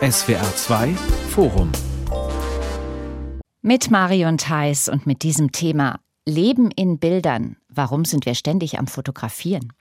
[0.00, 0.94] SWR 2
[1.30, 1.72] Forum
[3.60, 7.56] mit Marion Theis und mit diesem Thema Leben in Bildern.
[7.68, 9.72] Warum sind wir ständig am Fotografieren?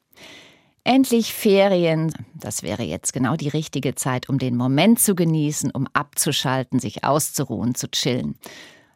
[0.84, 2.12] Endlich Ferien.
[2.34, 7.04] Das wäre jetzt genau die richtige Zeit, um den Moment zu genießen, um abzuschalten, sich
[7.04, 8.36] auszuruhen, zu chillen.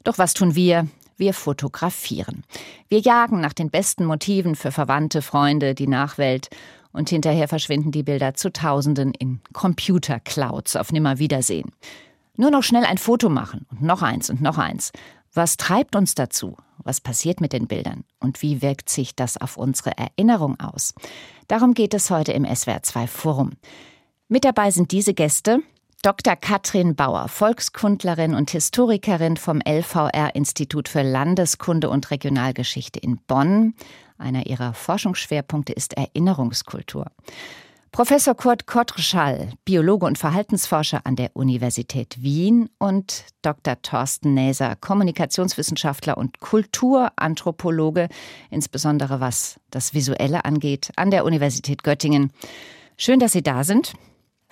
[0.03, 0.87] Doch was tun wir?
[1.15, 2.43] Wir fotografieren.
[2.89, 6.49] Wir jagen nach den besten Motiven für Verwandte, Freunde, die Nachwelt.
[6.93, 11.71] Und hinterher verschwinden die Bilder zu Tausenden in Computer-Clouds auf Nimmerwiedersehen.
[12.37, 14.91] Nur noch schnell ein Foto machen und noch eins und noch eins.
[15.33, 16.57] Was treibt uns dazu?
[16.77, 18.03] Was passiert mit den Bildern?
[18.19, 20.93] Und wie wirkt sich das auf unsere Erinnerung aus?
[21.47, 23.51] Darum geht es heute im SWR2 Forum.
[24.27, 25.59] Mit dabei sind diese Gäste.
[26.03, 26.35] Dr.
[26.35, 33.73] Katrin Bauer, Volkskundlerin und Historikerin vom LVR Institut für Landeskunde und Regionalgeschichte in Bonn.
[34.23, 37.07] Einer ihrer Forschungsschwerpunkte ist Erinnerungskultur.
[37.91, 43.79] Professor Kurt Kottreschall, Biologe und Verhaltensforscher an der Universität Wien und Dr.
[43.81, 48.07] Thorsten Näser, Kommunikationswissenschaftler und Kulturanthropologe,
[48.49, 52.31] insbesondere was das Visuelle angeht, an der Universität Göttingen.
[52.97, 53.93] Schön, dass Sie da sind.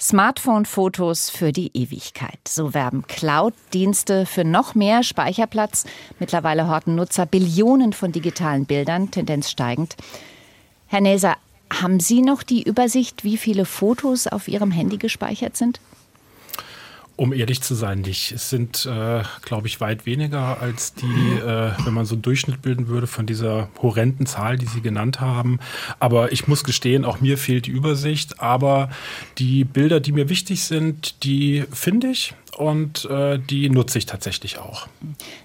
[0.02, 2.40] Smartphone-Fotos für die Ewigkeit.
[2.48, 5.86] So werben Cloud-Dienste für noch mehr Speicherplatz.
[6.20, 9.96] Mittlerweile horten Nutzer Billionen von digitalen Bildern, Tendenz steigend.
[10.88, 11.36] Herr Näser,
[11.72, 15.80] haben Sie noch die Übersicht, wie viele Fotos auf Ihrem Handy gespeichert sind?
[17.22, 18.32] Um ehrlich zu sein, nicht.
[18.32, 22.64] Es sind, äh, glaube ich, weit weniger als die, äh, wenn man so einen Durchschnitt
[22.64, 25.60] bilden würde von dieser horrenden Zahl, die Sie genannt haben.
[26.00, 28.42] Aber ich muss gestehen, auch mir fehlt die Übersicht.
[28.42, 28.90] Aber
[29.38, 34.58] die Bilder, die mir wichtig sind, die finde ich und äh, die nutze ich tatsächlich
[34.58, 34.88] auch.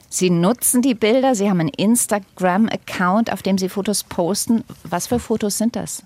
[0.09, 4.65] Sie nutzen die Bilder, Sie haben einen Instagram-Account, auf dem Sie Fotos posten.
[4.85, 6.05] Was für Fotos sind das?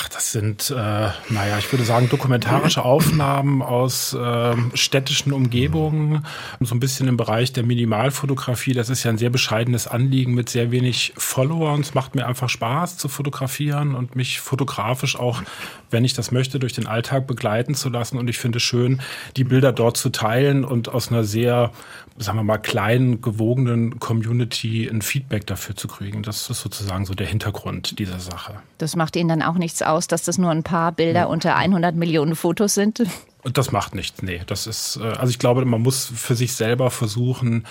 [0.00, 6.24] Ach, das sind, äh, naja, ich würde sagen, dokumentarische Aufnahmen aus äh, städtischen Umgebungen,
[6.60, 8.74] so ein bisschen im Bereich der Minimalfotografie.
[8.74, 11.80] Das ist ja ein sehr bescheidenes Anliegen mit sehr wenig Followern.
[11.80, 15.42] Es macht mir einfach Spaß zu fotografieren und mich fotografisch auch,
[15.90, 18.18] wenn ich das möchte, durch den Alltag begleiten zu lassen.
[18.18, 19.02] Und ich finde es schön,
[19.36, 21.72] die Bilder dort zu teilen und aus einer sehr
[22.18, 26.22] sagen wir mal, kleinen, gewogenen Community ein Feedback dafür zu kriegen.
[26.22, 28.56] Das ist sozusagen so der Hintergrund dieser Sache.
[28.78, 31.26] Das macht Ihnen dann auch nichts aus, dass das nur ein paar Bilder ja.
[31.26, 33.02] unter 100 Millionen Fotos sind?
[33.44, 34.42] Das macht nichts, nee.
[34.46, 37.64] Das ist, äh, also ich glaube, man muss für sich selber versuchen,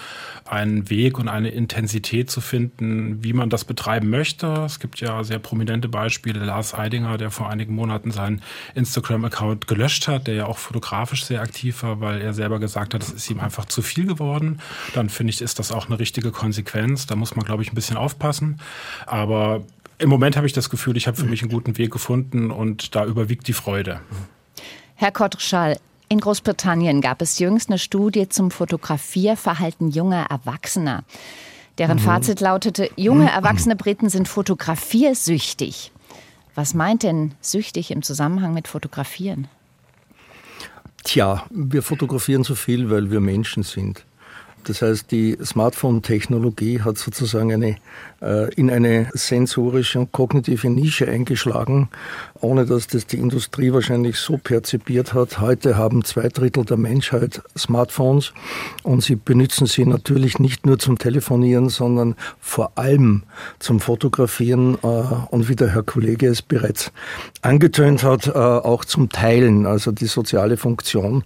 [0.46, 4.48] einen Weg und eine Intensität zu finden, wie man das betreiben möchte.
[4.66, 6.44] Es gibt ja sehr prominente Beispiele.
[6.44, 8.42] Lars Eidinger, der vor einigen Monaten seinen
[8.76, 13.04] Instagram-Account gelöscht hat, der ja auch fotografisch sehr aktiv war, weil er selber gesagt hat,
[13.04, 14.62] es ist ihm einfach zu viel geworden.
[14.94, 17.08] Dann finde ich, ist das auch eine richtige Konsequenz.
[17.08, 18.62] Da muss man, glaube ich, ein bisschen aufpassen.
[19.06, 19.64] Aber
[20.00, 22.96] im Moment habe ich das Gefühl, ich habe für mich einen guten Weg gefunden und
[22.96, 24.02] da überwiegt die Freude.
[24.96, 25.78] Herr Kottschall,
[26.10, 31.04] in Großbritannien gab es jüngst eine Studie zum Fotografierverhalten junger Erwachsener.
[31.78, 32.02] Deren mhm.
[32.02, 33.30] Fazit lautete, junge mhm.
[33.30, 35.92] erwachsene Briten sind fotografiersüchtig.
[36.56, 39.48] Was meint denn süchtig im Zusammenhang mit Fotografieren?
[41.04, 44.06] Tja, wir fotografieren so viel, weil wir Menschen sind.
[44.68, 47.78] Das heißt, die Smartphone-Technologie hat sozusagen eine,
[48.22, 51.88] äh, in eine sensorische und kognitive Nische eingeschlagen,
[52.42, 55.40] ohne dass das die Industrie wahrscheinlich so perzipiert hat.
[55.40, 58.34] Heute haben zwei Drittel der Menschheit Smartphones
[58.84, 63.24] und sie benutzen sie natürlich nicht nur zum Telefonieren, sondern vor allem
[63.60, 64.88] zum Fotografieren äh,
[65.32, 66.92] und wie der Herr Kollege es bereits
[67.42, 71.24] angetönt hat, äh, auch zum Teilen, also die soziale Funktion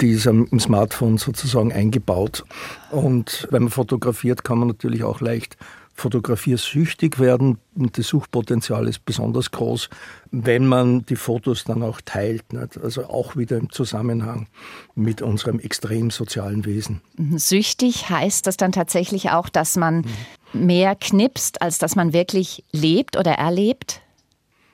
[0.00, 2.44] die ist im Smartphone sozusagen eingebaut.
[2.90, 5.56] Und wenn man fotografiert, kann man natürlich auch leicht
[5.96, 7.58] fotografiersüchtig werden.
[7.74, 9.88] Und das Suchpotenzial ist besonders groß,
[10.30, 12.52] wenn man die Fotos dann auch teilt.
[12.52, 12.78] Nicht?
[12.78, 14.46] Also auch wieder im Zusammenhang
[14.94, 17.00] mit unserem extrem sozialen Wesen.
[17.16, 17.38] Mhm.
[17.38, 20.04] Süchtig heißt das dann tatsächlich auch, dass man
[20.52, 20.66] mhm.
[20.66, 24.02] mehr knipst, als dass man wirklich lebt oder erlebt?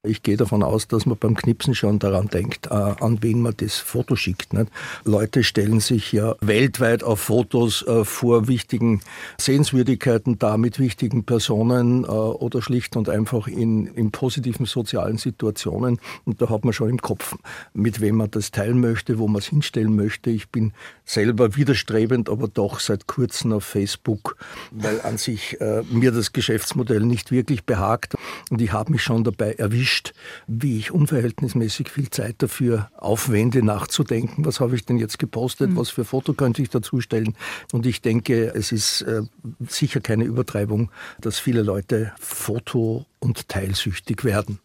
[0.04, 3.54] Ich gehe davon aus, dass man beim Knipsen schon daran denkt, äh, an wen man
[3.56, 4.52] das Foto schickt.
[4.52, 4.66] Nicht?
[5.04, 9.00] Leute stellen sich ja weltweit auf Fotos äh, vor wichtigen
[9.38, 16.00] Sehenswürdigkeiten dar, mit wichtigen Personen äh, oder schlicht und einfach in, in positiven sozialen Situationen.
[16.24, 17.36] Und da hat man schon im Kopf,
[17.72, 20.30] mit wem man das teilen möchte, wo man es hinstellen möchte.
[20.30, 20.72] Ich bin
[21.04, 24.36] selber widerstrebend, aber doch seit kurzem auf Facebook,
[24.72, 28.16] weil an sich äh, mir das Geschäftsmodell nicht wirklich behagt.
[28.50, 30.12] Und ich habe mich schon dabei erwischt, erwischt,
[30.46, 35.76] wie ich unverhältnismäßig viel Zeit dafür aufwende, nachzudenken, was habe ich denn jetzt gepostet, mhm.
[35.76, 37.36] was für Foto könnte ich dazustellen.
[37.72, 39.22] Und ich denke, es ist äh,
[39.68, 40.90] sicher keine Übertreibung,
[41.20, 44.58] dass viele Leute Foto- und teilsüchtig werden.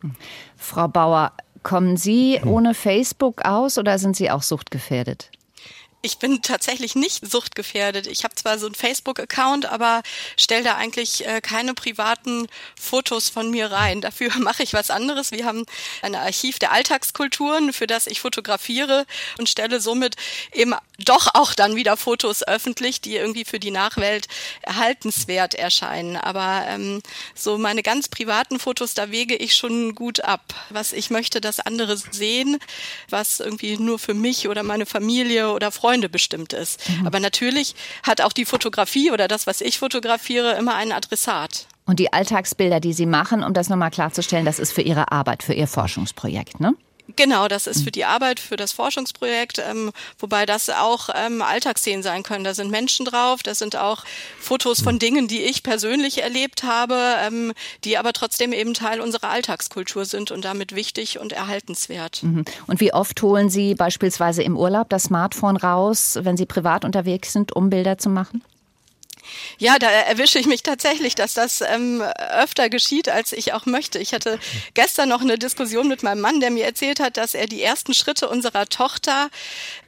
[0.56, 1.33] Frau Bauer,
[1.63, 5.31] Kommen Sie ohne Facebook aus oder sind Sie auch suchtgefährdet?
[6.07, 8.07] Ich bin tatsächlich nicht suchtgefährdet.
[8.07, 10.04] Ich habe zwar so einen Facebook-Account, aber
[10.38, 12.48] stelle da eigentlich äh, keine privaten
[12.80, 14.00] Fotos von mir rein.
[14.00, 15.31] Dafür mache ich was anderes.
[15.31, 15.65] Wir haben
[16.01, 19.06] ein Archiv der Alltagskulturen, für das ich fotografiere
[19.38, 20.15] und stelle somit
[20.54, 24.27] eben doch auch dann wieder Fotos öffentlich, die irgendwie für die Nachwelt
[24.62, 26.15] erhaltenswert erscheinen.
[26.15, 27.01] Aber ähm,
[27.36, 30.56] so meine ganz privaten Fotos, da wege ich schon gut ab.
[30.69, 32.60] Was ich möchte, dass andere sehen,
[33.10, 36.88] was irgendwie nur für mich oder meine Familie oder Freunde Freunde bestimmt ist.
[36.90, 37.08] Mhm.
[37.08, 37.74] Aber natürlich
[38.04, 41.68] hat auch die Fotografie oder das, was ich fotografiere, immer einen Adressat.
[41.86, 45.42] Und die Alltagsbilder, die Sie machen, um das nochmal klarzustellen, das ist für Ihre Arbeit,
[45.42, 46.74] für Ihr Forschungsprojekt, ne?
[47.15, 52.04] Genau, das ist für die Arbeit, für das Forschungsprojekt, ähm, wobei das auch ähm, Alltagsszenen
[52.04, 52.44] sein können.
[52.44, 54.04] Da sind Menschen drauf, da sind auch
[54.39, 57.54] Fotos von Dingen, die ich persönlich erlebt habe, ähm,
[57.86, 62.24] die aber trotzdem eben Teil unserer Alltagskultur sind und damit wichtig und erhaltenswert.
[62.24, 62.44] Mhm.
[62.68, 67.31] Und wie oft holen Sie beispielsweise im Urlaub das Smartphone raus, wenn Sie privat unterwegs
[67.31, 68.44] sind, um Bilder zu machen?
[69.57, 74.00] Ja, da erwische ich mich tatsächlich, dass das ähm, öfter geschieht, als ich auch möchte.
[74.00, 74.39] Ich hatte
[74.74, 77.94] gestern noch eine Diskussion mit meinem Mann, der mir erzählt hat, dass er die ersten
[77.94, 79.29] Schritte unserer Tochter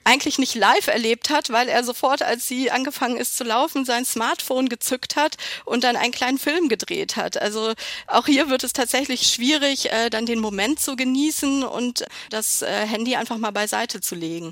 [0.04, 4.06] eigentlich nicht live erlebt hat, weil er sofort, als sie angefangen ist zu laufen, sein
[4.06, 7.40] Smartphone gezückt hat und dann einen kleinen Film gedreht hat.
[7.40, 7.74] Also
[8.08, 12.88] auch hier wird es tatsächlich schwierig, äh, dann den Moment zu genießen und das äh,
[12.88, 14.52] Handy einfach mal beiseite zu legen.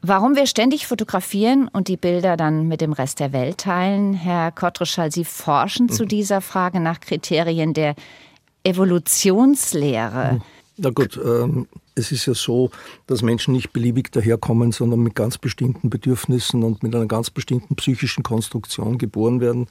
[0.00, 4.52] Warum wir ständig fotografieren und die Bilder dann mit dem Rest der Welt teilen, Herr
[4.52, 6.08] Kottreschall, Sie forschen zu mhm.
[6.08, 7.94] dieser Frage nach Kriterien der
[8.62, 10.40] Evolutionslehre.
[10.76, 11.66] Na gut, ähm,
[11.98, 12.70] es ist ja so,
[13.06, 17.74] dass Menschen nicht beliebig daherkommen, sondern mit ganz bestimmten Bedürfnissen und mit einer ganz bestimmten
[17.76, 19.66] psychischen Konstruktion geboren werden.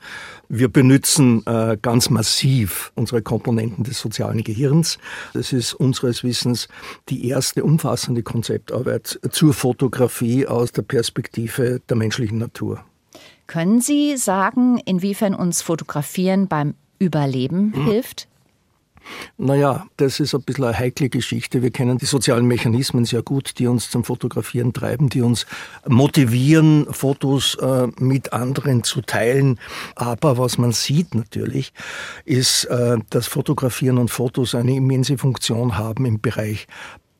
[0.50, 5.00] Wir benutzen äh, ganz massiv unsere Komponenten des sozialen Gehirns.
[5.33, 6.68] Das ist unseres Wissens
[7.09, 12.83] die erste umfassende Konzeptarbeit zur Fotografie aus der Perspektive der menschlichen Natur.
[13.47, 17.85] Können Sie sagen, inwiefern uns Fotografieren beim Überleben mhm.
[17.85, 18.27] hilft?
[19.38, 21.62] Naja, das ist ein bisschen eine heikle Geschichte.
[21.62, 25.45] Wir kennen die sozialen Mechanismen sehr gut, die uns zum Fotografieren treiben, die uns
[25.88, 29.59] motivieren, Fotos äh, mit anderen zu teilen.
[29.95, 31.74] Aber was man sieht natürlich,
[32.25, 36.68] ist, äh, dass Fotografieren und Fotos eine immense Funktion haben im Bereich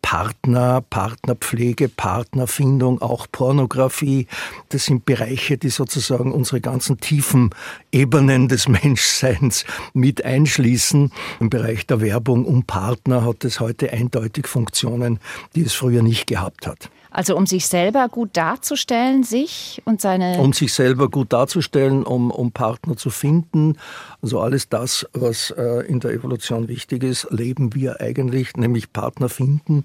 [0.10, 4.28] Partner, Partnerpflege, Partnerfindung, auch Pornografie.
[4.70, 7.50] Das sind Bereiche, die sozusagen unsere ganzen tiefen
[7.92, 11.12] Ebenen des Menschseins mit einschließen.
[11.42, 15.20] Im Bereich der Werbung um Partner hat es heute eindeutig Funktionen,
[15.56, 16.90] die es früher nicht gehabt hat.
[17.18, 20.38] Also um sich selber gut darzustellen, sich und seine.
[20.38, 23.78] Um sich selber gut darzustellen, um, um Partner zu finden.
[24.22, 29.30] Also alles das, was äh, in der Evolution wichtig ist, leben wir eigentlich, nämlich Partner
[29.30, 29.82] finden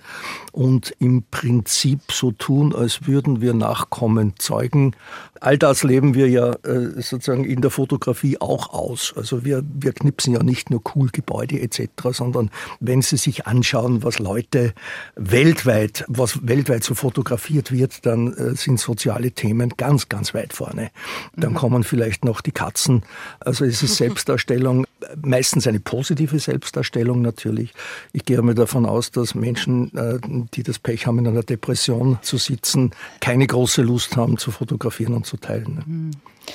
[0.52, 4.94] und im Prinzip so tun, als würden wir Nachkommen zeugen.
[5.40, 9.14] All das leben wir ja äh, sozusagen in der Fotografie auch aus.
[9.16, 14.02] Also wir, wir knipsen ja nicht nur cool Gebäude etc., sondern wenn Sie sich anschauen,
[14.02, 14.74] was Leute
[15.16, 20.52] weltweit, was weltweit so fotografieren, fotografiert wird, dann äh, sind soziale Themen ganz, ganz weit
[20.52, 20.90] vorne.
[21.36, 21.56] Dann mhm.
[21.56, 23.02] kommen vielleicht noch die Katzen.
[23.38, 24.86] Also es ist Selbstdarstellung,
[25.22, 27.72] meistens eine positive Selbstdarstellung natürlich.
[28.12, 30.18] Ich gehe mal davon aus, dass Menschen, äh,
[30.54, 35.14] die das Pech haben, in einer Depression zu sitzen, keine große Lust haben zu fotografieren
[35.14, 35.82] und zu teilen.
[35.86, 36.10] Mhm.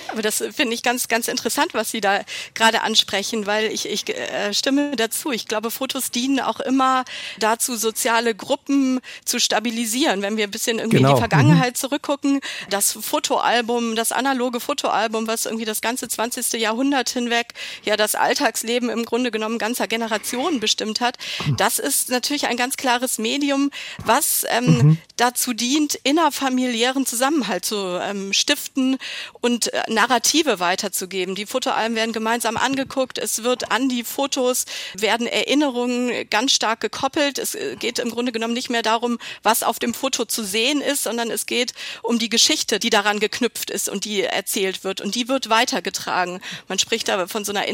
[0.10, 2.22] Aber das finde ich ganz, ganz interessant, was Sie da
[2.54, 5.32] gerade ansprechen, weil ich, ich äh, stimme dazu.
[5.32, 7.06] Ich glaube, Fotos dienen auch immer
[7.40, 10.22] dazu, soziale Gruppen zu stabilisieren.
[10.22, 11.10] Wenn wir ein bisschen irgendwie genau.
[11.10, 11.30] in die genau.
[11.30, 11.76] Vergangenheit mhm.
[11.76, 12.40] zurückgucken,
[12.70, 16.54] das Fotoalbum, das analoge Fotoalbum, was irgendwie das ganze 20.
[16.54, 21.18] Jahrhundert hinweg ja das Alltagsleben im Grunde genommen ganzer Generationen bestimmt hat,
[21.58, 23.72] das ist natürlich ein ganz klares Medium,
[24.06, 24.98] was ähm, mhm.
[25.16, 28.98] dazu dient, innerfamiliären Zusammenhalt zu ähm, stiften
[29.42, 31.36] und äh, Narrative weiterzugeben.
[31.36, 33.18] Die Fotoalben werden gemeinsam angeguckt.
[33.18, 37.40] Es wird an die Fotos werden Erinnerungen ganz stark gekoppelt.
[37.40, 40.82] Es äh, geht im Grunde genommen nicht mehr darum, was auf dem Foto zu sehen
[40.82, 45.02] ist, sondern es geht um die Geschichte, die daran geknüpft ist und die erzählt wird.
[45.02, 46.40] Und die wird weitergetragen.
[46.68, 47.68] Man spricht da von so einer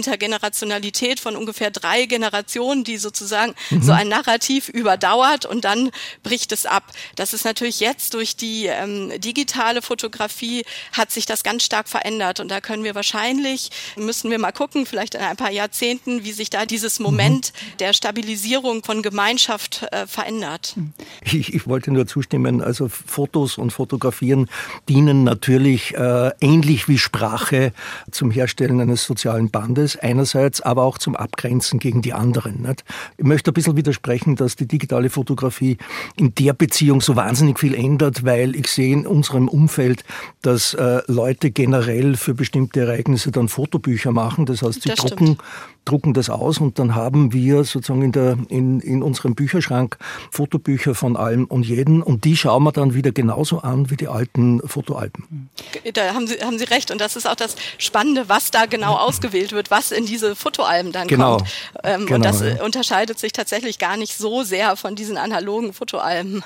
[0.53, 3.81] Intergenerationalität von ungefähr drei Generationen, die sozusagen mhm.
[3.81, 5.89] so ein Narrativ überdauert und dann
[6.21, 6.83] bricht es ab.
[7.15, 12.39] Das ist natürlich jetzt durch die ähm, digitale Fotografie hat sich das ganz stark verändert.
[12.39, 16.31] Und da können wir wahrscheinlich, müssen wir mal gucken, vielleicht in ein paar Jahrzehnten, wie
[16.31, 17.77] sich da dieses Moment mhm.
[17.79, 20.75] der Stabilisierung von Gemeinschaft äh, verändert.
[21.23, 24.49] Ich, ich, wollte nur zustimmen, also Fotos und Fotografieren
[24.89, 27.73] dienen natürlich äh, ähnlich wie Sprache
[28.11, 32.61] zum Herstellen eines sozialen Bandes einerseits, aber auch zum Abgrenzen gegen die anderen.
[32.61, 32.83] Nicht?
[33.17, 35.77] Ich möchte ein bisschen widersprechen, dass die digitale Fotografie
[36.15, 40.03] in der Beziehung so wahnsinnig viel ändert, weil ich sehe in unserem Umfeld,
[40.41, 44.45] dass äh, Leute generell für bestimmte Ereignisse dann Fotobücher machen.
[44.45, 45.37] Das heißt, sie das drucken,
[45.85, 49.97] drucken das aus und dann haben wir sozusagen in, der, in, in unserem Bücherschrank
[50.31, 54.07] Fotobücher von allem und jeden und die schauen wir dann wieder genauso an wie die
[54.07, 55.49] alten Fotoalben.
[55.93, 58.95] Da haben Sie, haben Sie recht und das ist auch das Spannende, was da genau
[58.95, 61.37] ausgewählt wird, was in diese Fotoalben dann genau.
[61.37, 61.49] kommt.
[61.83, 62.63] Ähm, genau, und das ja.
[62.63, 66.43] unterscheidet sich tatsächlich gar nicht so sehr von diesen analogen Fotoalben.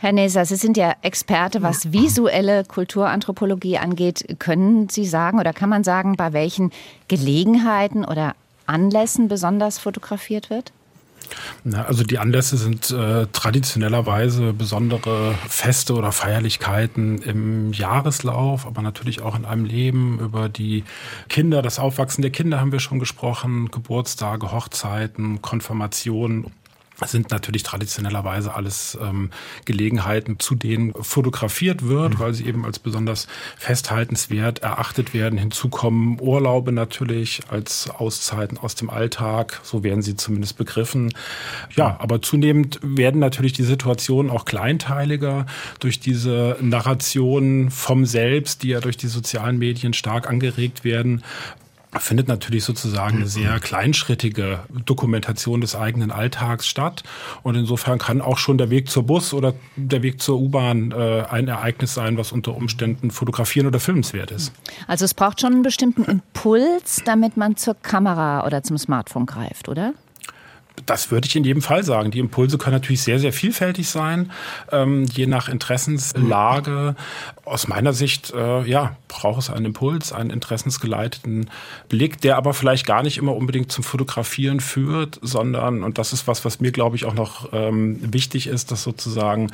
[0.00, 4.36] Herr Neser, Sie sind ja Experte, was visuelle Kulturanthropologie angeht.
[4.38, 6.70] Können Sie sagen oder kann man sagen, bei welchen
[7.08, 8.34] Gelegenheiten oder
[8.66, 10.72] Anlässen besonders fotografiert wird?
[11.64, 19.22] Na, also die Anlässe sind äh, traditionellerweise besondere Feste oder Feierlichkeiten im Jahreslauf, aber natürlich
[19.22, 20.18] auch in einem Leben.
[20.20, 20.84] Über die
[21.28, 26.52] Kinder, das Aufwachsen der Kinder haben wir schon gesprochen, Geburtstage, Hochzeiten, Konfirmationen
[27.02, 29.30] sind natürlich traditionellerweise alles ähm,
[29.64, 32.18] Gelegenheiten, zu denen fotografiert wird, mhm.
[32.18, 35.38] weil sie eben als besonders festhaltenswert erachtet werden.
[35.38, 41.12] Hinzu kommen Urlaube natürlich als Auszeiten aus dem Alltag, so werden sie zumindest begriffen.
[41.74, 45.46] Ja, aber zunehmend werden natürlich die Situationen auch kleinteiliger
[45.80, 51.22] durch diese Narration vom Selbst, die ja durch die sozialen Medien stark angeregt werden,
[51.98, 57.02] findet natürlich sozusagen eine sehr kleinschrittige Dokumentation des eigenen Alltags statt.
[57.42, 61.24] Und insofern kann auch schon der Weg zur Bus oder der Weg zur U-Bahn äh,
[61.30, 64.52] ein Ereignis sein, was unter Umständen fotografieren oder filmenswert ist.
[64.86, 69.68] Also es braucht schon einen bestimmten Impuls, damit man zur Kamera oder zum Smartphone greift,
[69.68, 69.94] oder?
[70.86, 72.10] Das würde ich in jedem Fall sagen.
[72.10, 74.32] Die Impulse können natürlich sehr, sehr vielfältig sein,
[74.72, 76.96] ähm, je nach Interessenslage.
[77.44, 81.48] Aus meiner Sicht, äh, ja, braucht es einen Impuls, einen interessensgeleiteten
[81.88, 86.26] Blick, der aber vielleicht gar nicht immer unbedingt zum Fotografieren führt, sondern, und das ist
[86.26, 89.52] was, was mir, glaube ich, auch noch ähm, wichtig ist, dass sozusagen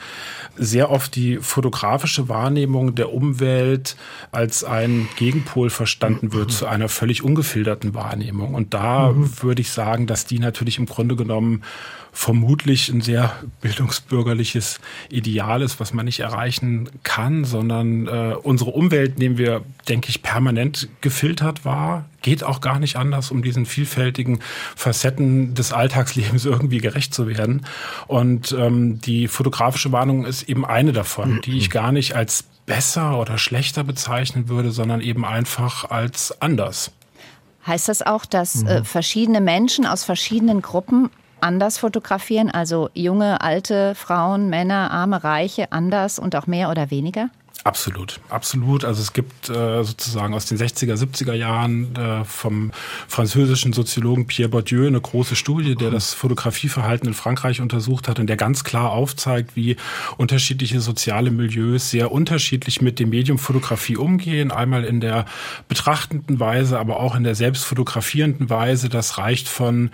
[0.57, 3.97] sehr oft die fotografische Wahrnehmung der Umwelt
[4.33, 8.55] als ein Gegenpol verstanden wird zu einer völlig ungefilterten Wahrnehmung.
[8.55, 9.43] Und da mhm.
[9.43, 11.62] würde ich sagen, dass die natürlich im Grunde genommen
[12.12, 19.19] vermutlich ein sehr bildungsbürgerliches Ideal ist, was man nicht erreichen kann, sondern äh, unsere Umwelt
[19.19, 22.07] nehmen wir, denke ich, permanent gefiltert wahr.
[22.23, 24.40] Geht auch gar nicht anders, um diesen vielfältigen
[24.76, 27.64] Facetten des Alltagslebens irgendwie gerecht zu werden.
[28.07, 33.19] Und ähm, die fotografische Warnung ist eben eine davon, die ich gar nicht als besser
[33.19, 36.93] oder schlechter bezeichnen würde, sondern eben einfach als anders.
[37.67, 42.50] Heißt das auch, dass äh, verschiedene Menschen aus verschiedenen Gruppen anders fotografieren?
[42.50, 47.31] Also junge, alte, Frauen, Männer, arme, reiche, anders und auch mehr oder weniger?
[47.62, 48.87] Absolut, absolut.
[48.87, 52.73] Also es gibt äh, sozusagen aus den 60er, 70er Jahren äh, vom
[53.07, 58.29] französischen Soziologen Pierre Bourdieu eine große Studie, der das Fotografieverhalten in Frankreich untersucht hat und
[58.29, 59.76] der ganz klar aufzeigt, wie
[60.17, 64.52] unterschiedliche soziale Milieus sehr unterschiedlich mit dem Medium Fotografie umgehen.
[64.52, 65.26] Einmal in der
[65.69, 68.88] betrachtenden Weise, aber auch in der selbstfotografierenden Weise.
[68.88, 69.90] Das reicht von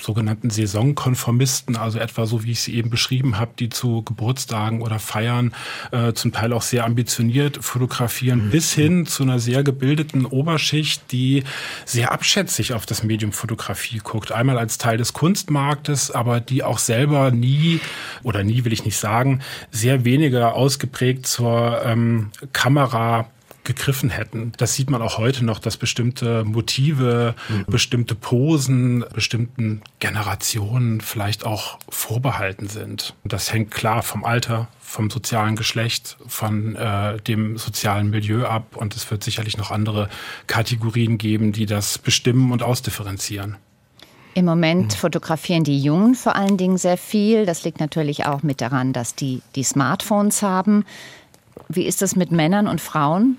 [0.00, 5.00] sogenannten Saisonkonformisten, also etwa so, wie ich sie eben beschrieben habe, die zu Geburtstagen oder
[5.00, 5.52] Feiern
[5.90, 8.50] äh, zum Teil auch sehr ambitioniert ambitioniert fotografieren, mhm.
[8.50, 11.44] bis hin zu einer sehr gebildeten Oberschicht, die
[11.86, 14.32] sehr abschätzig auf das Medium Fotografie guckt.
[14.32, 17.80] Einmal als Teil des Kunstmarktes, aber die auch selber nie,
[18.22, 19.40] oder nie will ich nicht sagen,
[19.70, 23.30] sehr weniger ausgeprägt zur ähm, Kamera
[23.64, 24.52] gegriffen hätten.
[24.56, 27.64] Das sieht man auch heute noch, dass bestimmte Motive, mhm.
[27.66, 33.14] bestimmte Posen, bestimmten Generationen vielleicht auch vorbehalten sind.
[33.24, 38.76] Das hängt klar vom Alter, vom sozialen Geschlecht, von äh, dem sozialen Milieu ab.
[38.76, 40.08] Und es wird sicherlich noch andere
[40.46, 43.56] Kategorien geben, die das bestimmen und ausdifferenzieren.
[44.34, 47.46] Im Moment fotografieren die Jungen vor allen Dingen sehr viel.
[47.46, 50.84] Das liegt natürlich auch mit daran, dass die die Smartphones haben.
[51.68, 53.38] Wie ist das mit Männern und Frauen?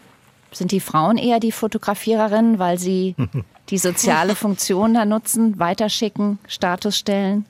[0.51, 3.15] Sind die Frauen eher die Fotografiererinnen, weil sie
[3.69, 7.45] die soziale Funktion da nutzen, weiterschicken, Status stellen?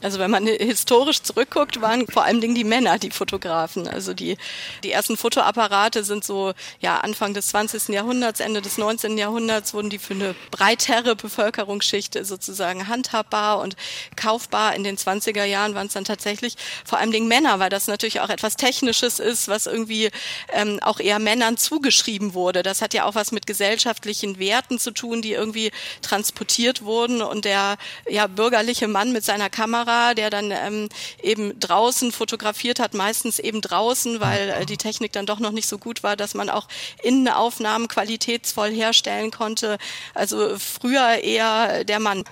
[0.00, 3.88] Also wenn man historisch zurückguckt, waren vor allem Dingen die Männer die Fotografen.
[3.88, 4.36] Also die,
[4.84, 7.88] die ersten Fotoapparate sind so ja Anfang des 20.
[7.88, 9.18] Jahrhunderts, Ende des 19.
[9.18, 13.74] Jahrhunderts wurden die für eine breitere Bevölkerungsschicht sozusagen handhabbar und
[14.14, 14.76] kaufbar.
[14.76, 18.28] In den 20er Jahren waren es dann tatsächlich vor allem Männer, weil das natürlich auch
[18.28, 20.10] etwas Technisches ist, was irgendwie
[20.52, 22.62] ähm, auch eher Männern zugeschrieben wurde.
[22.62, 27.44] Das hat ja auch was mit gesellschaftlichen Werten zu tun, die irgendwie transportiert wurden und
[27.44, 27.76] der
[28.08, 30.88] ja bürgerliche Mann mit seiner Kamera Kamera, der dann ähm,
[31.22, 35.66] eben draußen fotografiert hat, meistens eben draußen, weil äh, die Technik dann doch noch nicht
[35.66, 36.68] so gut war, dass man auch
[37.02, 39.78] Innenaufnahmen qualitätsvoll herstellen konnte.
[40.14, 42.24] Also früher eher der Mann.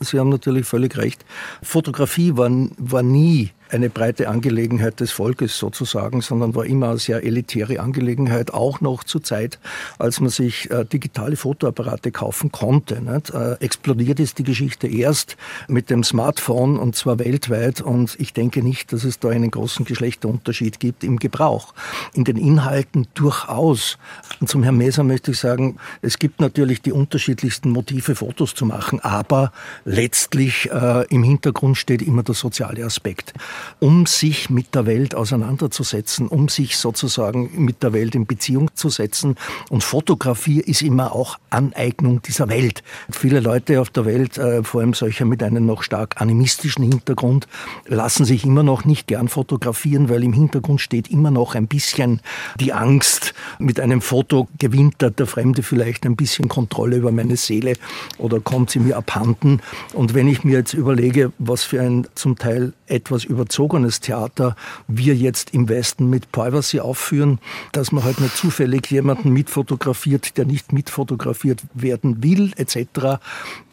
[0.00, 1.24] Sie haben natürlich völlig recht.
[1.62, 7.24] Fotografie war, war nie eine breite Angelegenheit des Volkes sozusagen, sondern war immer eine sehr
[7.24, 9.58] elitäre Angelegenheit, auch noch zur Zeit,
[9.98, 12.96] als man sich äh, digitale Fotoapparate kaufen konnte.
[12.96, 15.36] Äh, explodiert ist die Geschichte erst
[15.68, 19.84] mit dem Smartphone und zwar weltweit und ich denke nicht, dass es da einen großen
[19.84, 21.74] Geschlechterunterschied gibt im Gebrauch.
[22.14, 23.98] In den Inhalten durchaus.
[24.40, 28.64] Und zum Herrn Meser möchte ich sagen, es gibt natürlich die unterschiedlichsten Motive, Fotos zu
[28.64, 29.52] machen, aber
[29.84, 33.34] letztlich äh, im Hintergrund steht immer der soziale Aspekt
[33.80, 38.88] um sich mit der Welt auseinanderzusetzen, um sich sozusagen mit der Welt in Beziehung zu
[38.88, 39.36] setzen.
[39.70, 42.82] Und Fotografie ist immer auch Aneignung dieser Welt.
[43.10, 47.46] Viele Leute auf der Welt, äh, vor allem solche mit einem noch stark animistischen Hintergrund,
[47.86, 52.20] lassen sich immer noch nicht gern fotografieren, weil im Hintergrund steht immer noch ein bisschen
[52.58, 57.74] die Angst, mit einem Foto gewinnt der Fremde vielleicht ein bisschen Kontrolle über meine Seele
[58.18, 59.60] oder kommt sie mir abhanden.
[59.92, 64.56] Und wenn ich mir jetzt überlege, was für ein zum Teil etwas überzogenes Theater
[64.88, 67.38] wir jetzt im Westen mit Privacy aufführen,
[67.72, 73.20] dass man halt nicht zufällig jemanden mitfotografiert, der nicht mitfotografiert werden will, etc.,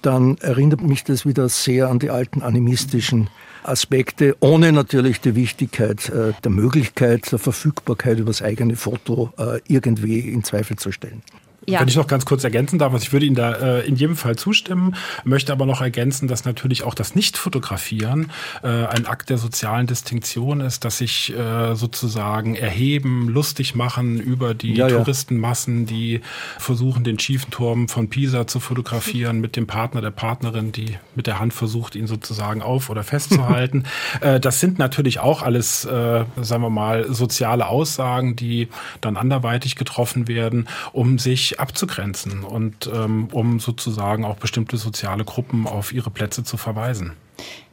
[0.02, 3.30] dann erinnert mich das wieder sehr an die alten animistischen
[3.64, 9.62] Aspekte, ohne natürlich die Wichtigkeit äh, der Möglichkeit, der Verfügbarkeit über das eigene Foto äh,
[9.66, 11.22] irgendwie in Zweifel zu stellen.
[11.68, 11.80] Ja.
[11.80, 14.18] Wenn ich noch ganz kurz ergänzen darf, also ich würde Ihnen da äh, in jedem
[14.18, 18.32] Fall zustimmen, möchte aber noch ergänzen, dass natürlich auch das Nicht-Fotografieren
[18.64, 24.54] äh, ein Akt der sozialen Distinktion ist, dass sich äh, sozusagen erheben, lustig machen über
[24.54, 26.22] die ja, Touristenmassen, die
[26.60, 31.28] versuchen, den schiefen Turm von Pisa zu fotografieren mit dem Partner der Partnerin, die mit
[31.28, 33.84] der Hand versucht, ihn sozusagen auf oder festzuhalten.
[34.22, 38.68] äh, das sind natürlich auch alles, äh, sagen wir mal, soziale Aussagen, die
[39.00, 45.68] dann anderweitig getroffen werden, um sich abzugrenzen und ähm, um sozusagen auch bestimmte soziale Gruppen
[45.68, 47.14] auf ihre Plätze zu verweisen.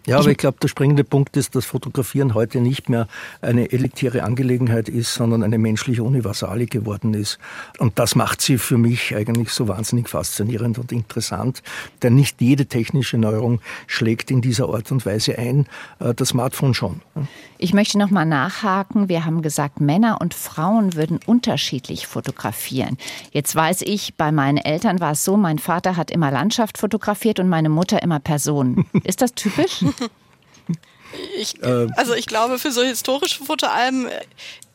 [0.06, 3.06] Ja, aber ich glaube, der springende Punkt ist, dass Fotografieren heute nicht mehr
[3.42, 7.38] eine elitäre Angelegenheit ist, sondern eine menschliche Universale geworden ist.
[7.78, 11.62] Und das macht sie für mich eigentlich so wahnsinnig faszinierend und interessant,
[12.02, 15.66] denn nicht jede technische Neuerung schlägt in dieser Art und Weise ein,
[15.98, 17.02] äh, das Smartphone schon.
[17.58, 19.10] Ich möchte noch mal nachhaken.
[19.10, 22.96] Wir haben gesagt, Männer und Frauen würden unterschiedlich fotografieren.
[23.32, 27.38] Jetzt weiß ich, bei meinen Eltern war es so, mein Vater hat immer Landschaft fotografiert
[27.38, 28.86] und meine Mutter immer Personen.
[29.04, 29.84] Ist das typisch?
[31.36, 34.08] Ich, also ich glaube, für so historische Fotoalben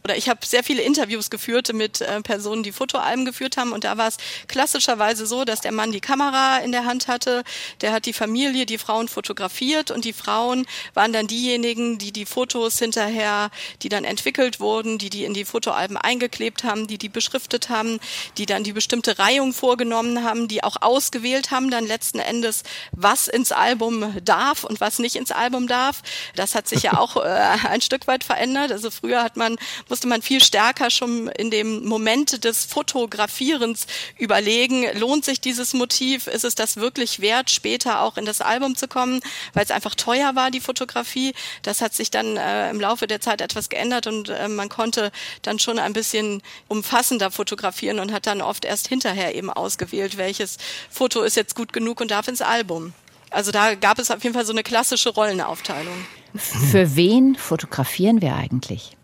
[0.06, 3.84] oder ich habe sehr viele Interviews geführt mit äh, Personen, die Fotoalben geführt haben und
[3.84, 7.44] da war es klassischerweise so, dass der Mann die Kamera in der Hand hatte,
[7.82, 12.28] der hat die Familie, die Frauen fotografiert und die Frauen waren dann diejenigen, die die
[12.28, 13.50] Fotos hinterher,
[13.82, 18.00] die dann entwickelt wurden, die die in die Fotoalben eingeklebt haben, die die beschriftet haben,
[18.38, 23.28] die dann die bestimmte Reihung vorgenommen haben, die auch ausgewählt haben, dann letzten Endes, was
[23.28, 26.04] ins Album darf und was nicht ins Album darf.
[26.36, 28.72] Das hat sich ja auch äh, ein Stück weit verändert.
[28.72, 29.56] Also früher hat man
[29.96, 33.88] musste man viel stärker schon in dem Moment des Fotografierens
[34.20, 38.76] überlegen, lohnt sich dieses Motiv, ist es das wirklich wert, später auch in das Album
[38.76, 39.22] zu kommen,
[39.54, 41.34] weil es einfach teuer war, die Fotografie.
[41.62, 45.14] Das hat sich dann äh, im Laufe der Zeit etwas geändert und äh, man konnte
[45.44, 50.58] dann schon ein bisschen umfassender fotografieren und hat dann oft erst hinterher eben ausgewählt, welches
[50.90, 52.92] Foto ist jetzt gut genug und darf ins Album.
[53.30, 56.06] Also da gab es auf jeden Fall so eine klassische Rollenaufteilung.
[56.36, 58.98] Für wen fotografieren wir eigentlich?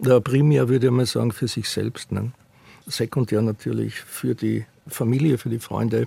[0.00, 2.12] Ja, primär würde ich mal sagen für sich selbst.
[2.12, 2.32] Ne?
[2.86, 6.06] Sekundär natürlich für die Familie, für die Freunde,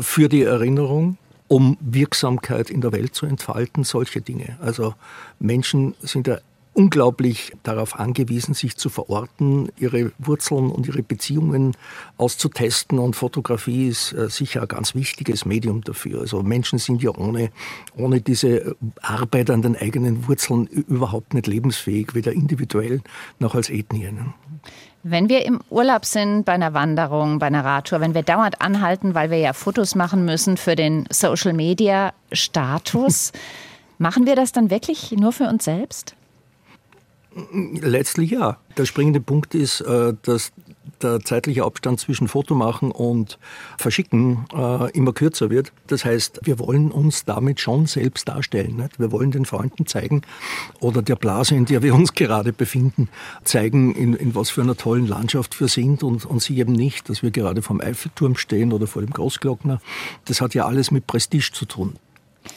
[0.00, 1.18] für die Erinnerung,
[1.48, 4.56] um Wirksamkeit in der Welt zu entfalten, solche Dinge.
[4.60, 4.94] Also
[5.38, 6.38] Menschen sind ja
[6.74, 11.76] unglaublich darauf angewiesen, sich zu verorten, ihre Wurzeln und ihre Beziehungen
[12.18, 12.98] auszutesten.
[12.98, 16.20] Und Fotografie ist äh, sicher ein ganz wichtiges Medium dafür.
[16.20, 17.50] Also Menschen sind ja ohne,
[17.96, 23.00] ohne diese Arbeit an den eigenen Wurzeln überhaupt nicht lebensfähig, weder individuell
[23.38, 24.10] noch als Ethnie.
[24.10, 24.34] Ne?
[25.02, 29.14] Wenn wir im Urlaub sind, bei einer Wanderung, bei einer Radtour, wenn wir dauernd anhalten,
[29.14, 33.32] weil wir ja Fotos machen müssen für den Social Media Status,
[33.98, 36.16] Machen wir das dann wirklich nur für uns selbst?
[37.52, 38.58] Letztlich ja.
[38.76, 40.52] Der springende Punkt ist, äh, dass
[41.02, 43.38] der zeitliche Abstand zwischen Fotomachen und
[43.76, 45.72] Verschicken äh, immer kürzer wird.
[45.88, 48.88] Das heißt, wir wollen uns damit schon selbst darstellen.
[48.98, 50.22] Wir wollen den Freunden zeigen
[50.80, 53.08] oder der Blase, in der wir uns gerade befinden,
[53.42, 57.08] zeigen, in, in was für einer tollen Landschaft wir sind und, und sie eben nicht,
[57.08, 59.80] dass wir gerade vom Eiffelturm stehen oder vor dem Großglockner.
[60.26, 61.96] Das hat ja alles mit Prestige zu tun.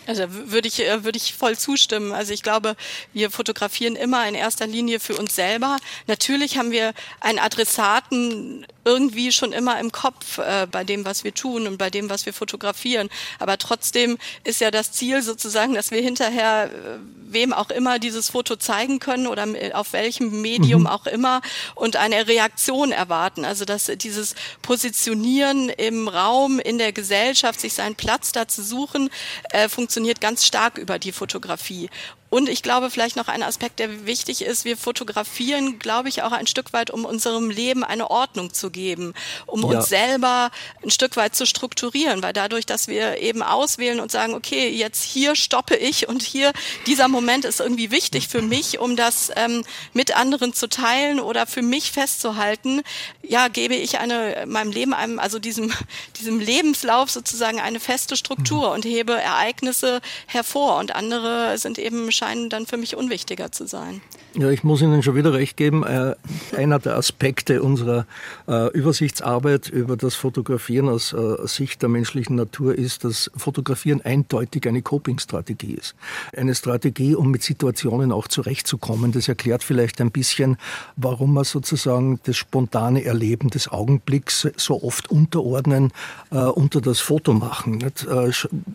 [0.07, 2.13] Also würde ich, äh, würde ich voll zustimmen.
[2.13, 2.75] Also ich glaube,
[3.13, 5.77] wir fotografieren immer in erster Linie für uns selber.
[6.07, 11.33] Natürlich haben wir einen Adressaten irgendwie schon immer im Kopf äh, bei dem, was wir
[11.33, 13.09] tun und bei dem, was wir fotografieren.
[13.37, 16.97] Aber trotzdem ist ja das Ziel sozusagen, dass wir hinterher äh,
[17.29, 20.87] wem auch immer dieses Foto zeigen können oder auf welchem Medium mhm.
[20.87, 21.41] auch immer
[21.75, 23.43] und eine Reaktion erwarten.
[23.43, 29.09] Also dass dieses Positionieren im Raum, in der Gesellschaft, sich seinen Platz da zu suchen,
[29.49, 31.89] äh, funktioniert ganz stark über die Fotografie.
[32.29, 36.31] Und ich glaube vielleicht noch ein Aspekt, der wichtig ist, wir fotografieren, glaube ich, auch
[36.31, 39.13] ein Stück weit, um unserem Leben eine Ordnung zu geben,
[39.45, 39.77] um ja.
[39.77, 40.51] uns selber
[40.83, 45.03] ein Stück weit zu strukturieren, weil dadurch, dass wir eben auswählen und sagen, okay, jetzt
[45.03, 46.51] hier stoppe ich und hier
[46.85, 49.63] dieser Moment ist irgendwie wichtig für mich, um das ähm,
[49.93, 52.81] mit anderen zu teilen oder für mich festzuhalten,
[53.23, 55.71] ja, gebe ich eine meinem Leben einem, also diesem
[56.19, 60.77] diesem Lebenslauf sozusagen eine feste Struktur und hebe Ereignisse hervor.
[60.77, 64.01] Und andere sind eben scheinen dann für mich unwichtiger zu sein.
[64.33, 65.83] Ja, ich muss Ihnen schon wieder recht geben.
[65.83, 66.15] Äh,
[66.55, 68.05] einer der Aspekte unserer
[68.47, 74.67] äh, Übersichtsarbeit über das Fotografieren aus äh, Sicht der menschlichen Natur ist, dass Fotografieren eindeutig
[74.67, 75.95] eine Coping-Strategie ist.
[76.35, 79.11] Eine Strategie, um mit Situationen auch zurechtzukommen.
[79.11, 80.57] Das erklärt vielleicht ein bisschen,
[80.95, 85.91] warum wir sozusagen das spontane Erleben des Augenblicks so oft unterordnen
[86.29, 87.83] unter das Foto machen.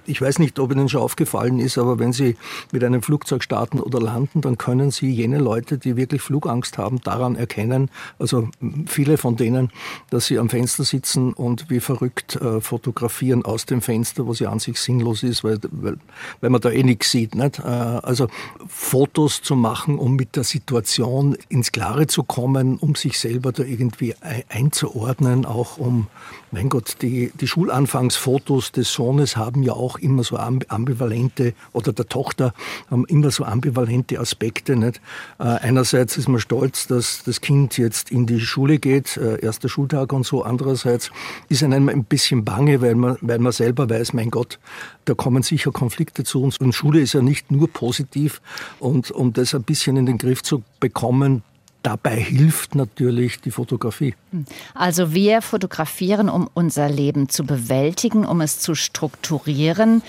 [0.07, 2.37] Ich weiß nicht, ob Ihnen schon aufgefallen ist, aber wenn Sie
[2.73, 6.77] mit einem Flugzeug starten oder landen, dann können Sie jene Leute Leute, die wirklich Flugangst
[6.77, 8.49] haben, daran erkennen, also
[8.87, 9.71] viele von denen,
[10.11, 14.51] dass sie am Fenster sitzen und wie verrückt äh, fotografieren aus dem Fenster, was ja
[14.51, 15.99] an sich sinnlos ist, weil, weil,
[16.41, 17.35] weil man da eh nichts sieht.
[17.35, 17.59] Nicht?
[17.61, 18.29] Äh, also
[18.67, 23.63] Fotos zu machen, um mit der Situation ins Klare zu kommen, um sich selber da
[23.63, 24.15] irgendwie
[24.49, 26.07] einzuordnen, auch um
[26.53, 32.07] mein Gott, die, die Schulanfangsfotos des Sohnes haben ja auch immer so ambivalente, oder der
[32.09, 32.53] Tochter
[32.91, 34.77] haben immer so ambivalente Aspekte.
[34.77, 35.01] Nicht?
[35.39, 39.71] Äh, einerseits ist man stolz, dass das Kind jetzt in die Schule geht, äh, erster
[39.71, 40.43] Schultag und so.
[40.43, 41.11] Andererseits
[41.49, 44.59] ist einem ein bisschen bange, weil man, weil man selber weiß, mein Gott,
[45.07, 46.59] da kommen sicher Konflikte zu uns.
[46.59, 48.43] Und Schule ist ja nicht nur positiv.
[48.79, 51.43] Und um das ein bisschen in den Griff zu bekommen,
[51.83, 54.15] Dabei hilft natürlich die Fotografie.
[54.75, 60.03] Also wir fotografieren, um unser Leben zu bewältigen, um es zu strukturieren.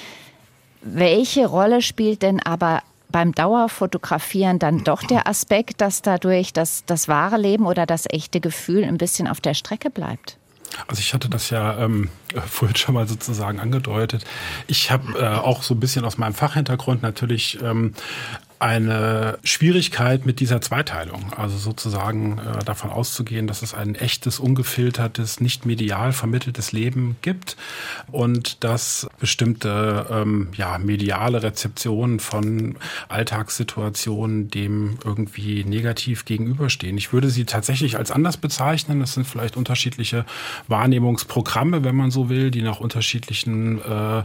[0.82, 7.08] Welche Rolle spielt denn aber beim Dauerfotografieren dann doch der Aspekt, dass dadurch das, das
[7.08, 10.38] wahre Leben oder das echte Gefühl ein bisschen auf der Strecke bleibt?
[10.88, 12.10] Also ich hatte das ja ähm,
[12.48, 14.26] vorhin schon mal sozusagen angedeutet.
[14.68, 17.94] Ich habe äh, auch so ein bisschen aus meinem Fachhintergrund natürlich ähm,
[18.64, 21.34] eine Schwierigkeit mit dieser Zweiteilung.
[21.36, 27.58] Also sozusagen äh, davon auszugehen, dass es ein echtes, ungefiltertes, nicht medial vermitteltes Leben gibt
[28.10, 32.78] und dass bestimmte ähm, ja, mediale Rezeptionen von
[33.10, 36.98] Alltagssituationen dem irgendwie negativ gegenüberstehen.
[36.98, 39.02] Ich würde sie tatsächlich als anders bezeichnen.
[39.02, 40.26] Das sind vielleicht unterschiedliche
[40.70, 44.24] Wahrnehmungsprogramme, wenn man so will, die nach unterschiedlichen äh,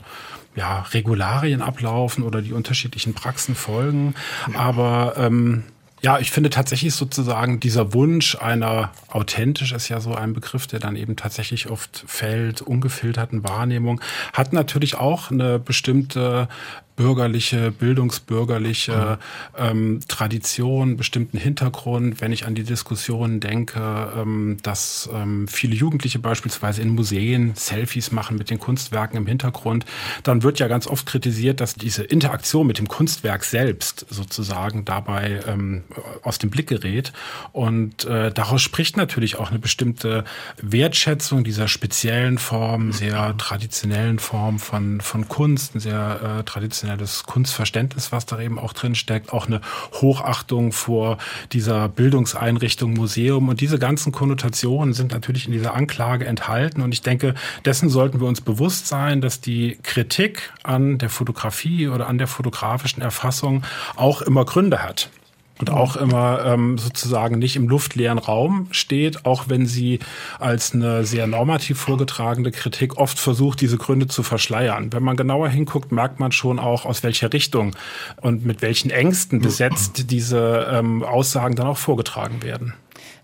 [0.59, 4.14] ja, Regularien ablaufen oder die unterschiedlichen Praxen folgen.
[4.55, 5.62] Aber ähm,
[6.03, 10.81] ja, ich finde tatsächlich sozusagen dieser Wunsch einer authentisch ist ja so ein Begriff, der
[10.81, 14.01] dann eben tatsächlich oft fällt, ungefilterten Wahrnehmung,
[14.33, 16.49] hat natürlich auch eine bestimmte
[16.98, 19.18] bürgerliche, bildungsbürgerliche
[19.56, 22.20] ähm, Tradition, bestimmten Hintergrund.
[22.20, 28.11] Wenn ich an die Diskussion denke, ähm, dass ähm, viele Jugendliche beispielsweise in Museen Selfies
[28.11, 29.87] machen mit den Kunstwerken im Hintergrund,
[30.24, 35.40] dann wird ja ganz oft kritisiert, dass diese Interaktion mit dem Kunstwerk selbst sozusagen dabei
[35.46, 35.84] ähm,
[36.24, 37.12] aus dem Blick gerät.
[37.52, 40.24] Und äh, daraus spricht natürlich auch eine bestimmte
[40.61, 48.12] Wertschätzung dieser speziellen Form, sehr traditionellen Form von, von Kunst, sehr äh, traditionellen traditionelles Kunstverständnis,
[48.12, 49.61] was da eben auch drin steckt, auch eine
[49.94, 51.18] Hochachtung vor
[51.53, 57.03] dieser Bildungseinrichtung Museum und diese ganzen Konnotationen sind natürlich in dieser Anklage enthalten und ich
[57.03, 62.18] denke, dessen sollten wir uns bewusst sein, dass die Kritik an der Fotografie oder an
[62.18, 63.64] der fotografischen Erfassung
[63.96, 65.11] auch immer Gründe hat.
[65.59, 69.99] Und auch immer ähm, sozusagen nicht im luftleeren Raum steht, auch wenn sie
[70.38, 74.92] als eine sehr normativ vorgetragene Kritik oft versucht, diese Gründe zu verschleiern.
[74.92, 77.75] Wenn man genauer hinguckt, merkt man schon auch, aus welcher Richtung
[78.21, 82.75] und mit welchen Ängsten besetzt diese ähm, Aussagen dann auch vorgetragen werden.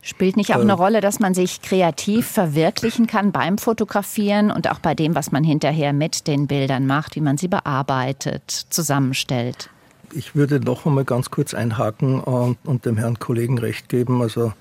[0.03, 4.79] Spielt nicht auch eine Rolle, dass man sich kreativ verwirklichen kann beim Fotografieren und auch
[4.79, 9.70] bei dem, was man hinterher mit den Bildern macht, wie man sie bearbeitet, zusammenstellt?
[10.16, 14.22] Ich würde noch einmal ganz kurz einhaken und, und dem Herrn Kollegen recht geben.
[14.22, 14.53] Also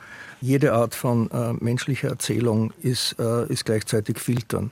[0.42, 4.72] jede Art von äh, menschlicher Erzählung ist, äh, ist gleichzeitig Filtern.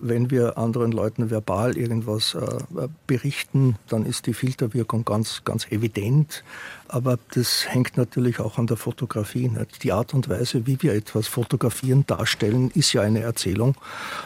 [0.00, 6.44] Wenn wir anderen Leuten verbal irgendwas äh, berichten, dann ist die Filterwirkung ganz, ganz evident
[6.92, 9.48] aber das hängt natürlich auch an der Fotografie.
[9.48, 9.82] Nicht?
[9.82, 13.76] Die Art und Weise, wie wir etwas fotografieren, darstellen, ist ja eine Erzählung.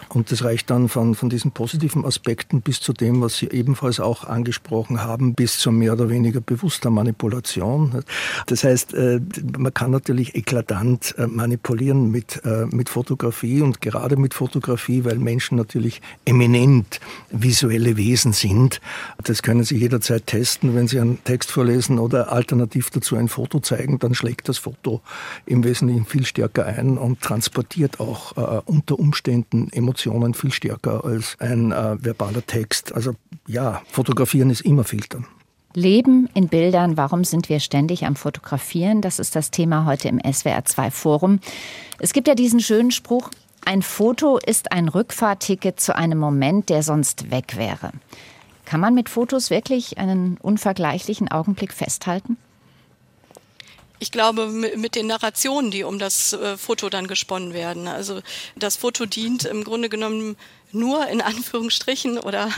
[0.08, 4.00] Und das reicht dann von, von diesen positiven Aspekten bis zu dem, was Sie ebenfalls
[4.00, 8.02] auch angesprochen haben, bis zu mehr oder weniger bewusster Manipulation.
[8.46, 9.20] Das heißt, äh,
[9.56, 15.18] man kann natürlich eklatant äh, manipulieren mit, äh, mit Fotografie und gerade mit Fotografie, weil
[15.20, 16.98] Menschen natürlich eminent
[17.30, 18.80] visuelle Wesen sind.
[19.22, 23.28] Das können Sie jederzeit testen, wenn Sie einen Text vorlesen oder alternativ alternativ dazu ein
[23.28, 25.02] Foto zeigen, dann schlägt das Foto
[25.44, 31.36] im Wesentlichen viel stärker ein und transportiert auch äh, unter Umständen Emotionen viel stärker als
[31.38, 32.94] ein äh, verbaler Text.
[32.94, 33.12] Also
[33.46, 35.26] ja, fotografieren ist immer filtern.
[35.74, 39.02] Leben in Bildern, warum sind wir ständig am Fotografieren?
[39.02, 41.40] Das ist das Thema heute im SWR2 Forum.
[41.98, 43.30] Es gibt ja diesen schönen Spruch,
[43.66, 47.90] ein Foto ist ein Rückfahrticket zu einem Moment, der sonst weg wäre.
[48.64, 52.36] Kann man mit Fotos wirklich einen unvergleichlichen Augenblick festhalten?
[53.98, 57.88] Ich glaube, mit den Narrationen, die um das äh, Foto dann gesponnen werden.
[57.88, 58.20] Also
[58.54, 60.36] das Foto dient im Grunde genommen
[60.72, 62.50] nur in Anführungsstrichen oder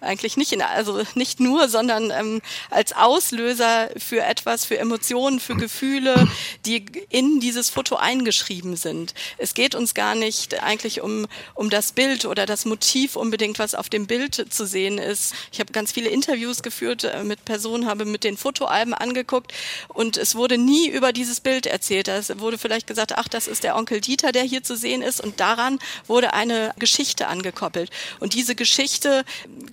[0.00, 5.56] eigentlich nicht in, also nicht nur, sondern ähm, als Auslöser für etwas, für Emotionen, für
[5.56, 6.28] Gefühle,
[6.64, 9.14] die in dieses Foto eingeschrieben sind.
[9.38, 13.74] Es geht uns gar nicht eigentlich um, um das Bild oder das Motiv unbedingt, was
[13.74, 15.34] auf dem Bild zu sehen ist.
[15.52, 19.52] Ich habe ganz viele Interviews geführt äh, mit Personen, habe mit den Fotoalben angeguckt
[19.88, 22.08] und es wurde nie über dieses Bild erzählt.
[22.08, 25.20] Es wurde vielleicht gesagt, ach, das ist der Onkel Dieter, der hier zu sehen ist
[25.20, 27.90] und daran wurde eine Geschichte angeguckt gekoppelt.
[28.20, 29.24] Und diese Geschichte,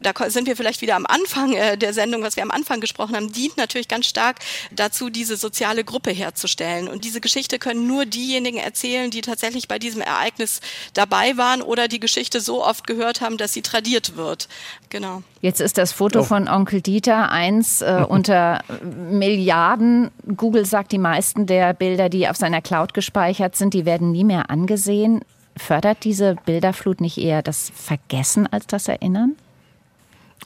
[0.01, 3.15] da sind wir vielleicht wieder am Anfang äh, der Sendung, was wir am Anfang gesprochen
[3.15, 4.39] haben, dient natürlich ganz stark
[4.71, 6.87] dazu, diese soziale Gruppe herzustellen.
[6.87, 10.59] Und diese Geschichte können nur diejenigen erzählen, die tatsächlich bei diesem Ereignis
[10.93, 14.47] dabei waren oder die Geschichte so oft gehört haben, dass sie tradiert wird.
[14.89, 15.23] Genau.
[15.41, 20.11] Jetzt ist das Foto von Onkel Dieter eins äh, unter Milliarden.
[20.35, 24.23] Google sagt, die meisten der Bilder, die auf seiner Cloud gespeichert sind, die werden nie
[24.23, 25.21] mehr angesehen.
[25.57, 29.35] Fördert diese Bilderflut nicht eher das Vergessen als das Erinnern?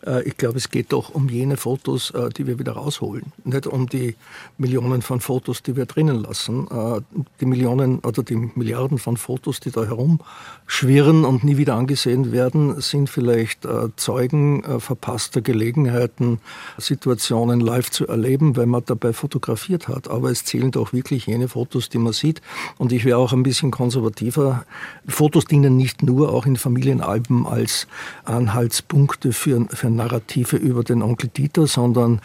[0.05, 3.31] Äh, ich glaube, es geht doch um jene Fotos, äh, die wir wieder rausholen.
[3.43, 4.15] Nicht um die
[4.57, 6.67] Millionen von Fotos, die wir drinnen lassen.
[6.67, 7.01] Äh,
[7.39, 12.79] die Millionen oder die Milliarden von Fotos, die da herumschwirren und nie wieder angesehen werden,
[12.81, 16.39] sind vielleicht Zeugen verpasster Gelegenheiten,
[16.77, 20.09] Situationen live zu erleben, weil man dabei fotografiert hat.
[20.09, 22.41] Aber es zählen doch wirklich jene Fotos, die man sieht.
[22.77, 24.65] Und ich wäre auch ein bisschen konservativer.
[25.07, 27.87] Fotos dienen nicht nur auch in Familienalben als
[28.23, 32.21] Anhaltspunkte für, für Narrative über den Onkel Dieter, sondern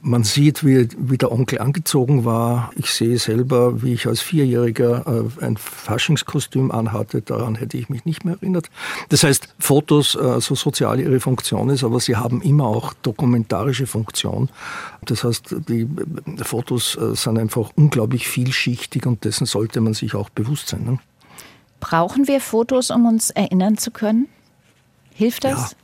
[0.00, 2.70] man sieht, wie, wie der Onkel angezogen war.
[2.76, 5.04] Ich sehe selber, wie ich als Vierjähriger
[5.40, 7.22] äh, ein Faschingskostüm anhatte.
[7.22, 8.70] Daran hätte ich mich nicht mehr erinnert.
[9.08, 13.86] Das heißt, Fotos, äh, so sozial ihre Funktion ist, aber sie haben immer auch dokumentarische
[13.86, 14.48] Funktion.
[15.04, 20.30] Das heißt, die äh, Fotos sind einfach unglaublich vielschichtig und dessen sollte man sich auch
[20.30, 20.84] bewusst sein.
[20.84, 20.98] Ne?
[21.80, 24.28] Brauchen wir Fotos, um uns erinnern zu können?
[25.14, 25.72] Hilft das?
[25.72, 25.76] Ja.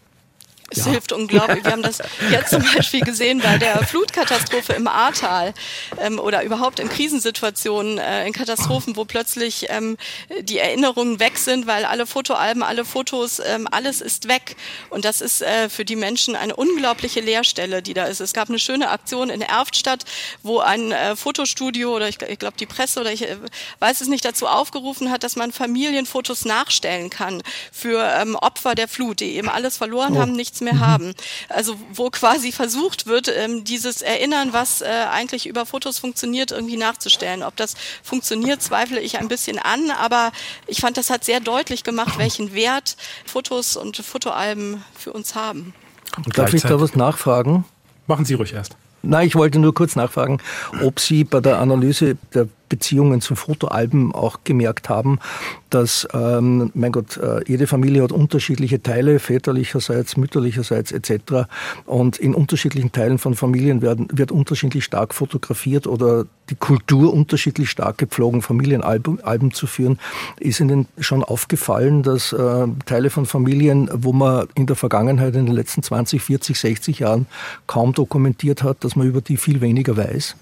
[0.71, 0.93] Es ja.
[0.93, 1.65] hilft unglaublich.
[1.65, 1.99] Wir haben das
[2.31, 5.55] jetzt zum Beispiel gesehen bei der Flutkatastrophe im Ahrtal
[6.01, 9.97] ähm, oder überhaupt in Krisensituationen, äh, in Katastrophen, wo plötzlich ähm,
[10.41, 14.57] die Erinnerungen weg sind, weil alle Fotoalben, alle Fotos, ähm, alles ist weg.
[14.91, 18.21] Und das ist äh, für die Menschen eine unglaubliche Leerstelle, die da ist.
[18.21, 20.05] Es gab eine schöne Aktion in Erftstadt,
[20.43, 23.37] wo ein äh, Fotostudio oder ich, ich glaube die Presse oder ich äh,
[23.81, 28.89] weiß es nicht dazu aufgerufen hat, dass man Familienfotos nachstellen kann für ähm, Opfer der
[28.89, 30.21] Flut, die eben alles verloren oh.
[30.21, 30.87] haben, nichts mehr mhm.
[30.87, 31.15] haben.
[31.49, 36.77] Also wo quasi versucht wird, ähm, dieses Erinnern, was äh, eigentlich über Fotos funktioniert, irgendwie
[36.77, 37.43] nachzustellen.
[37.43, 40.33] Ob das funktioniert, zweifle ich ein bisschen an, aber
[40.67, 45.75] ich fand, das hat sehr deutlich gemacht, welchen Wert Fotos und Fotoalben für uns haben.
[46.35, 47.65] Darf ich da was nachfragen?
[48.07, 48.77] Machen Sie ruhig erst.
[49.03, 50.39] Nein, ich wollte nur kurz nachfragen,
[50.83, 55.21] ob Sie bei der Analyse der Beziehungen zu Fotoalben auch gemerkt haben,
[55.71, 61.47] dass, ähm, mein Gott, äh, jede Familie hat unterschiedliche Teile, väterlicherseits, mütterlicherseits etc.
[61.87, 67.71] Und in unterschiedlichen Teilen von Familien werden, wird unterschiedlich stark fotografiert oder die Kultur unterschiedlich
[67.71, 70.01] stark gepflogen, Familienalben Alben zu führen.
[70.41, 75.47] Ist Ihnen schon aufgefallen, dass äh, Teile von Familien, wo man in der Vergangenheit in
[75.47, 77.27] den letzten 20, 40, 60 Jahren
[77.69, 80.37] kaum dokumentiert hat, dass man über die viel weniger weiß?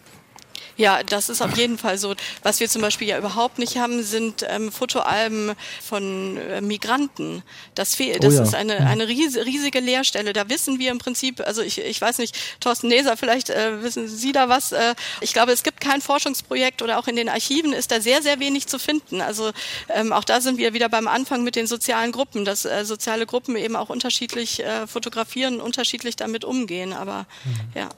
[0.76, 2.14] Ja, das ist auf jeden Fall so.
[2.42, 7.42] Was wir zum Beispiel ja überhaupt nicht haben, sind ähm, Fotoalben von äh, Migranten.
[7.74, 8.18] Das fehlt.
[8.24, 8.42] Oh das oh ja.
[8.44, 10.32] ist eine, eine riesige Leerstelle.
[10.32, 14.08] Da wissen wir im Prinzip, also ich, ich weiß nicht, Thorsten Neser, vielleicht äh, wissen
[14.08, 14.72] Sie da was.
[14.72, 18.22] Äh, ich glaube, es gibt kein Forschungsprojekt oder auch in den Archiven ist da sehr,
[18.22, 19.20] sehr wenig zu finden.
[19.20, 19.52] Also
[19.88, 23.26] ähm, auch da sind wir wieder beim Anfang mit den sozialen Gruppen, dass äh, soziale
[23.26, 26.92] Gruppen eben auch unterschiedlich äh, fotografieren, unterschiedlich damit umgehen.
[26.92, 27.60] Aber mhm.
[27.74, 27.88] ja.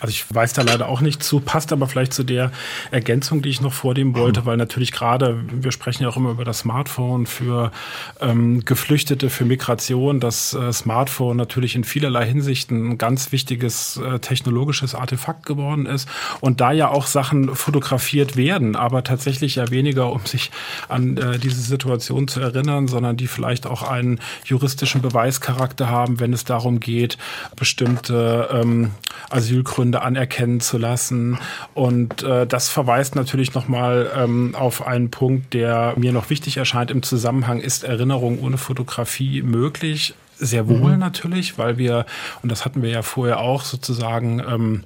[0.00, 2.52] Also ich weiß da leider auch nicht zu, passt aber vielleicht zu der
[2.90, 6.44] Ergänzung, die ich noch vornehmen wollte, weil natürlich gerade, wir sprechen ja auch immer über
[6.44, 7.72] das Smartphone für
[8.20, 14.18] ähm, Geflüchtete, für Migration, das äh, Smartphone natürlich in vielerlei Hinsichten ein ganz wichtiges äh,
[14.20, 16.08] technologisches Artefakt geworden ist.
[16.40, 20.50] Und da ja auch Sachen fotografiert werden, aber tatsächlich ja weniger, um sich
[20.88, 26.32] an äh, diese Situation zu erinnern, sondern die vielleicht auch einen juristischen Beweischarakter haben, wenn
[26.32, 27.18] es darum geht,
[27.56, 28.92] bestimmte ähm,
[29.30, 31.38] Asyl Beweggründe anerkennen zu lassen.
[31.74, 36.90] Und äh, das verweist natürlich nochmal ähm, auf einen Punkt, der mir noch wichtig erscheint
[36.90, 40.14] im Zusammenhang, ist Erinnerung ohne Fotografie möglich?
[40.40, 40.98] Sehr wohl mhm.
[41.00, 42.06] natürlich, weil wir,
[42.42, 44.84] und das hatten wir ja vorher auch sozusagen, ähm,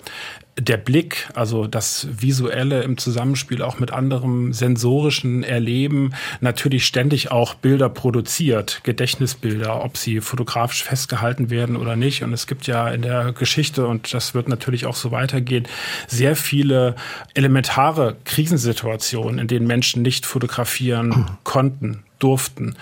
[0.59, 7.55] der Blick, also das Visuelle im Zusammenspiel auch mit anderem sensorischen Erleben natürlich ständig auch
[7.55, 12.23] Bilder produziert, Gedächtnisbilder, ob sie fotografisch festgehalten werden oder nicht.
[12.23, 15.67] Und es gibt ja in der Geschichte, und das wird natürlich auch so weitergehen,
[16.07, 16.97] sehr viele
[17.33, 22.77] elementare Krisensituationen, in denen Menschen nicht fotografieren konnten durften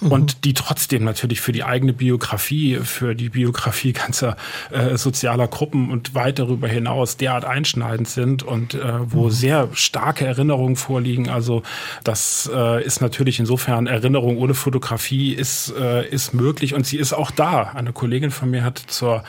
[0.00, 0.12] mhm.
[0.12, 4.36] und die trotzdem natürlich für die eigene Biografie, für die Biografie ganzer
[4.70, 8.80] äh, sozialer Gruppen und weit darüber hinaus derart einschneidend sind und äh,
[9.12, 9.30] wo mhm.
[9.30, 11.28] sehr starke Erinnerungen vorliegen.
[11.28, 11.62] Also
[12.02, 17.12] das äh, ist natürlich insofern Erinnerung ohne Fotografie ist, äh, ist möglich und sie ist
[17.12, 17.72] auch da.
[17.74, 19.24] Eine Kollegin von mir hat zur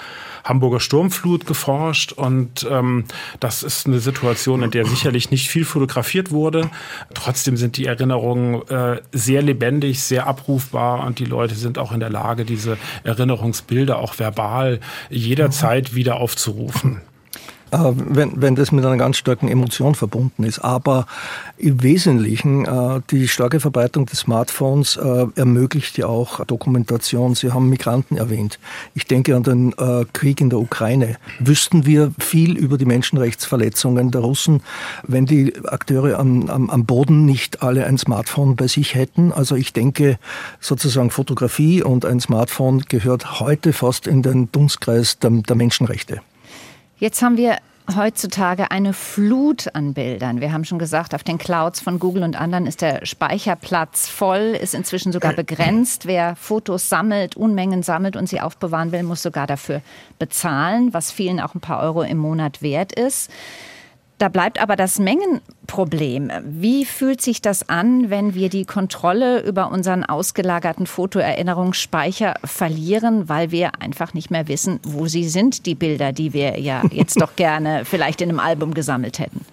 [0.45, 3.05] Hamburger Sturmflut geforscht und ähm,
[3.39, 6.69] das ist eine Situation, in der sicherlich nicht viel fotografiert wurde.
[7.15, 11.99] Trotzdem sind die Erinnerungen äh, sehr lebendig, sehr abrufbar und die Leute sind auch in
[11.99, 14.79] der Lage, diese Erinnerungsbilder auch verbal
[15.09, 17.01] jederzeit wieder aufzurufen.
[17.75, 20.59] Äh, wenn, wenn das mit einer ganz starken Emotion verbunden ist.
[20.59, 21.07] Aber
[21.57, 27.35] im Wesentlichen, äh, die starke Verbreitung des Smartphones äh, ermöglicht ja auch Dokumentation.
[27.35, 28.59] Sie haben Migranten erwähnt.
[28.93, 29.73] Ich denke an den
[30.13, 31.17] Krieg in der Ukraine.
[31.39, 34.61] Wüssten wir viel über die Menschenrechtsverletzungen der Russen,
[35.03, 39.31] wenn die Akteure am, am, am Boden nicht alle ein Smartphone bei sich hätten?
[39.31, 40.17] Also ich denke,
[40.59, 46.21] sozusagen Fotografie und ein Smartphone gehört heute fast in den Dunstkreis der, der Menschenrechte.
[46.97, 47.57] Jetzt haben wir
[47.93, 50.39] heutzutage eine Flut an Bildern.
[50.39, 54.57] Wir haben schon gesagt, auf den Clouds von Google und anderen ist der Speicherplatz voll,
[54.59, 56.05] ist inzwischen sogar begrenzt.
[56.05, 59.81] Wer Fotos sammelt, Unmengen sammelt und sie aufbewahren will, muss sogar dafür
[60.19, 63.29] bezahlen, was vielen auch ein paar Euro im Monat wert ist.
[64.17, 66.31] Da bleibt aber das Mengenproblem.
[66.45, 73.51] Wie fühlt sich das an, wenn wir die Kontrolle über unseren ausgelagerten Fotoerinnerungsspeicher verlieren, weil
[73.51, 77.35] wir einfach nicht mehr wissen, wo sie sind, die Bilder, die wir ja jetzt doch
[77.35, 79.45] gerne vielleicht in einem Album gesammelt hätten?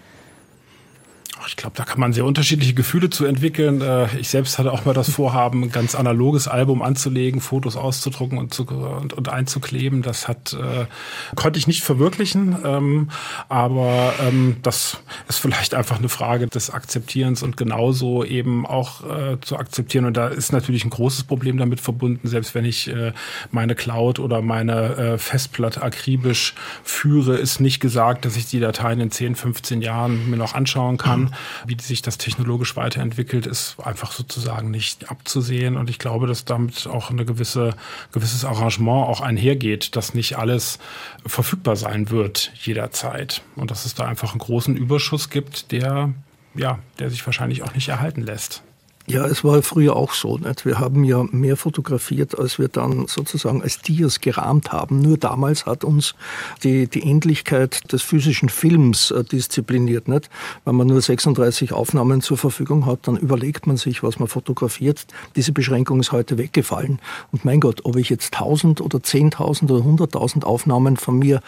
[1.46, 3.81] Ich glaube, da kann man sehr unterschiedliche Gefühle zu entwickeln.
[3.81, 8.38] Äh, ich selbst hatte auch mal das Vorhaben, ein ganz analoges Album anzulegen, Fotos auszudrucken
[8.38, 10.02] und, zu, und, und einzukleben.
[10.02, 10.87] Das hat äh,
[11.35, 13.11] konnte ich nicht verwirklichen, ähm,
[13.48, 19.40] aber ähm, das ist vielleicht einfach eine Frage des Akzeptierens und genauso eben auch äh,
[19.40, 20.05] zu akzeptieren.
[20.05, 23.12] Und da ist natürlich ein großes Problem damit verbunden, selbst wenn ich äh,
[23.50, 29.00] meine Cloud oder meine äh, Festplatte akribisch führe, ist nicht gesagt, dass ich die Dateien
[29.00, 31.32] in 10, 15 Jahren mir noch anschauen kann.
[31.66, 35.77] Wie sich das technologisch weiterentwickelt, ist einfach sozusagen nicht abzusehen.
[35.77, 37.75] Und ich glaube, dass damit auch eine gewisse,
[38.12, 40.79] gewisses Arrangement auch einhergeht, dass nicht alles
[41.27, 43.42] verfügbar sein wird jederzeit.
[43.57, 46.12] Und dass es da einfach einen großen Überschuss gibt, der,
[46.55, 48.62] ja, der sich wahrscheinlich auch nicht erhalten lässt.
[49.09, 50.38] Ja, es war früher auch so.
[50.38, 50.65] Nicht?
[50.65, 55.01] Wir haben ja mehr fotografiert, als wir dann sozusagen als Dias gerahmt haben.
[55.01, 56.15] Nur damals hat uns
[56.62, 60.07] die, die Endlichkeit des physischen Films äh, diszipliniert.
[60.07, 60.31] Nicht?
[60.65, 65.05] Wenn man nur 36 Aufnahmen zur Verfügung hat, dann überlegt man sich, was man fotografiert.
[65.35, 67.01] Diese Beschränkung ist heute weggefallen.
[67.33, 71.41] Und mein Gott, ob ich jetzt 1000 oder 10.000 oder 100.000 Aufnahmen von mir,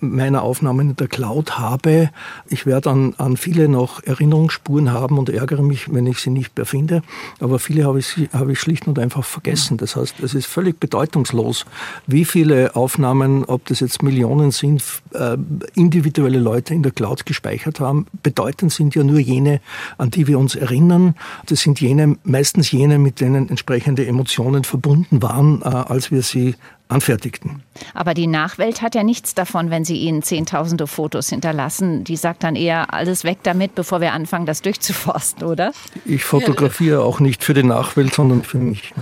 [0.00, 2.10] meiner Aufnahmen in der Cloud habe,
[2.48, 6.54] ich werde an, an viele noch Erinnerungsspuren haben und ärgere mich, wenn ich sie nicht
[6.54, 6.97] mehr finde
[7.40, 9.76] aber viele habe ich, habe ich schlicht und einfach vergessen.
[9.76, 11.66] Das heißt, es ist völlig bedeutungslos,
[12.06, 14.82] wie viele Aufnahmen, ob das jetzt Millionen sind,
[15.12, 15.36] äh,
[15.74, 18.06] individuelle Leute in der Cloud gespeichert haben.
[18.22, 19.60] Bedeutend sind ja nur jene,
[19.96, 21.14] an die wir uns erinnern.
[21.46, 26.54] Das sind jene, meistens jene, mit denen entsprechende Emotionen verbunden waren, äh, als wir sie
[26.88, 27.62] anfertigten.
[27.94, 32.04] Aber die Nachwelt hat ja nichts davon, wenn Sie Ihnen zehntausende Fotos hinterlassen.
[32.04, 35.72] Die sagt dann eher, alles weg damit, bevor wir anfangen, das durchzuforsten, oder?
[36.04, 38.92] Ich fotografiere auch nicht für die Nachwelt, sondern für mich.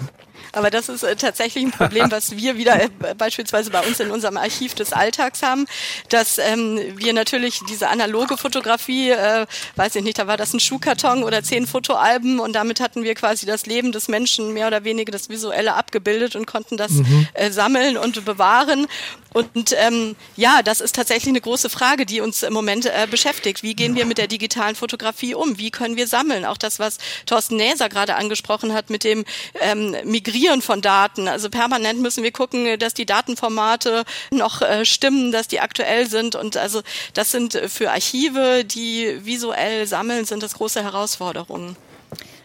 [0.56, 2.88] Aber das ist äh, tatsächlich ein Problem, was wir wieder äh,
[3.18, 5.66] beispielsweise bei uns in unserem Archiv des Alltags haben,
[6.08, 9.44] dass ähm, wir natürlich diese analoge Fotografie, äh,
[9.76, 13.14] weiß ich nicht, da war das ein Schuhkarton oder zehn Fotoalben und damit hatten wir
[13.14, 17.28] quasi das Leben des Menschen mehr oder weniger das Visuelle abgebildet und konnten das mhm.
[17.34, 18.86] äh, sammeln und bewahren.
[19.34, 23.62] Und ähm, ja, das ist tatsächlich eine große Frage, die uns im Moment äh, beschäftigt.
[23.62, 25.58] Wie gehen wir mit der digitalen Fotografie um?
[25.58, 26.46] Wie können wir sammeln?
[26.46, 26.96] Auch das, was
[27.26, 29.26] Thorsten Näser gerade angesprochen hat mit dem
[29.60, 31.28] ähm, Migrieren von Daten.
[31.28, 36.34] Also permanent müssen wir gucken, dass die Datenformate noch äh, stimmen, dass die aktuell sind.
[36.34, 36.82] Und also
[37.14, 41.76] das sind für Archive, die visuell sammeln, sind das große Herausforderungen.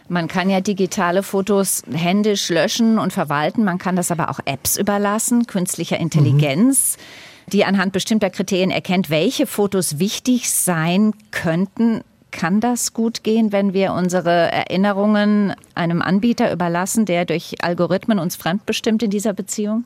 [0.08, 3.64] Man kann ja digitale Fotos händisch löschen und verwalten.
[3.64, 7.50] Man kann das aber auch Apps überlassen, künstlicher Intelligenz, mhm.
[7.50, 12.02] die anhand bestimmter Kriterien erkennt, welche Fotos wichtig sein könnten.
[12.32, 18.34] Kann das gut gehen, wenn wir unsere Erinnerungen einem Anbieter überlassen, der durch Algorithmen uns
[18.34, 19.84] fremdbestimmt in dieser Beziehung?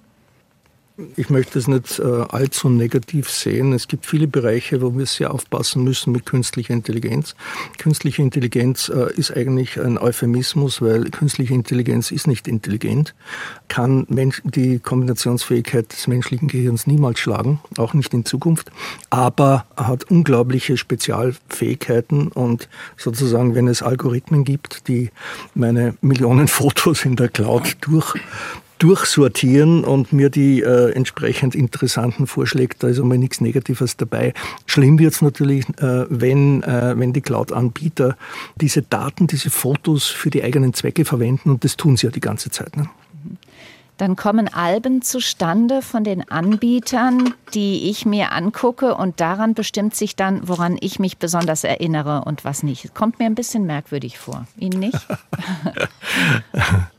[1.17, 3.75] Ich möchte es nicht äh, allzu negativ sehen.
[3.75, 7.35] Es gibt viele Bereiche, wo wir sehr aufpassen müssen mit künstlicher Intelligenz.
[7.77, 13.15] Künstliche Intelligenz äh, ist eigentlich ein Euphemismus, weil künstliche Intelligenz ist nicht intelligent,
[13.69, 14.07] kann
[14.45, 18.73] die Kombinationsfähigkeit des menschlichen Gehirns niemals schlagen, auch nicht in Zukunft,
[19.11, 25.11] aber hat unglaubliche Spezialfähigkeiten und sozusagen, wenn es Algorithmen gibt, die
[25.55, 28.15] meine Millionen Fotos in der Cloud durch
[28.79, 32.83] durchsortieren und mir die äh, entsprechend interessanten vorschlägt.
[32.83, 34.35] Da ist einmal nichts Negatives dabei.
[34.67, 38.17] Schlimm wird es natürlich, äh, wenn, äh, wenn die Cloud-Anbieter
[38.57, 42.21] diese Daten, diese Fotos für die eigenen Zwecke verwenden und das tun sie ja die
[42.21, 42.77] ganze Zeit.
[42.77, 42.89] Ne?
[43.97, 50.17] Dann kommen Alben zustande von den Anbietern, die ich mir angucke und daran bestimmt sich
[50.17, 52.95] dann, woran ich mich besonders erinnere und was nicht.
[52.95, 54.47] Kommt mir ein bisschen merkwürdig vor.
[54.59, 54.99] Ihnen nicht?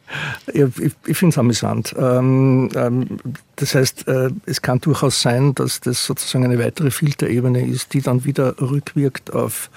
[0.54, 0.64] Ich,
[1.06, 1.96] ich finde es amüsant.
[1.98, 3.20] Ähm, ähm,
[3.56, 8.02] das heißt, äh, es kann durchaus sein, dass das sozusagen eine weitere Filterebene ist, die
[8.02, 9.70] dann wieder rückwirkt auf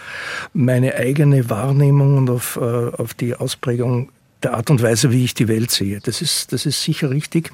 [0.52, 4.10] meine eigene Wahrnehmung und auf, äh, auf die Ausprägung
[4.42, 6.00] der Art und Weise, wie ich die Welt sehe.
[6.00, 7.50] Das ist, das ist sicher richtig,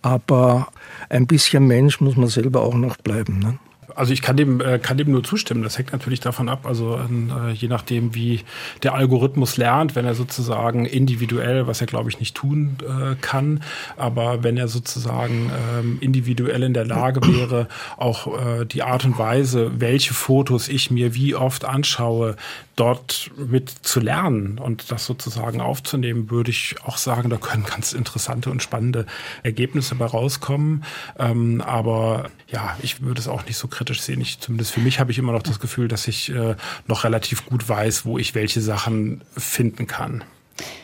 [0.00, 0.68] aber
[1.08, 3.38] ein bisschen Mensch muss man selber auch noch bleiben.
[3.38, 3.58] Ne?
[3.94, 5.62] Also ich kann dem, äh, kann dem nur zustimmen.
[5.62, 8.40] Das hängt natürlich davon ab, also äh, je nachdem, wie
[8.82, 13.62] der Algorithmus lernt, wenn er sozusagen individuell, was er glaube ich nicht tun äh, kann,
[13.96, 19.18] aber wenn er sozusagen ähm, individuell in der Lage wäre, auch äh, die Art und
[19.18, 22.36] Weise, welche Fotos ich mir wie oft anschaue,
[22.76, 27.92] dort mit zu lernen und das sozusagen aufzunehmen, würde ich auch sagen, da können ganz
[27.92, 29.06] interessante und spannende
[29.42, 30.84] Ergebnisse bei rauskommen.
[31.18, 34.20] Ähm, aber ja, ich würde es auch nicht so kritisch sehen.
[34.20, 36.56] Ich, zumindest für mich habe ich immer noch das Gefühl, dass ich äh,
[36.86, 40.24] noch relativ gut weiß, wo ich welche Sachen finden kann.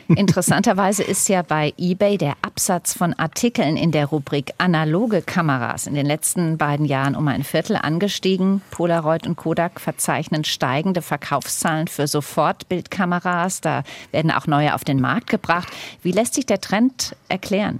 [0.07, 5.93] Interessanterweise ist ja bei eBay der Absatz von Artikeln in der Rubrik analoge Kameras in
[5.93, 8.61] den letzten beiden Jahren um ein Viertel angestiegen.
[8.71, 13.61] Polaroid und Kodak verzeichnen steigende Verkaufszahlen für Sofortbildkameras.
[13.61, 15.67] Da werden auch neue auf den Markt gebracht.
[16.01, 17.79] Wie lässt sich der Trend erklären?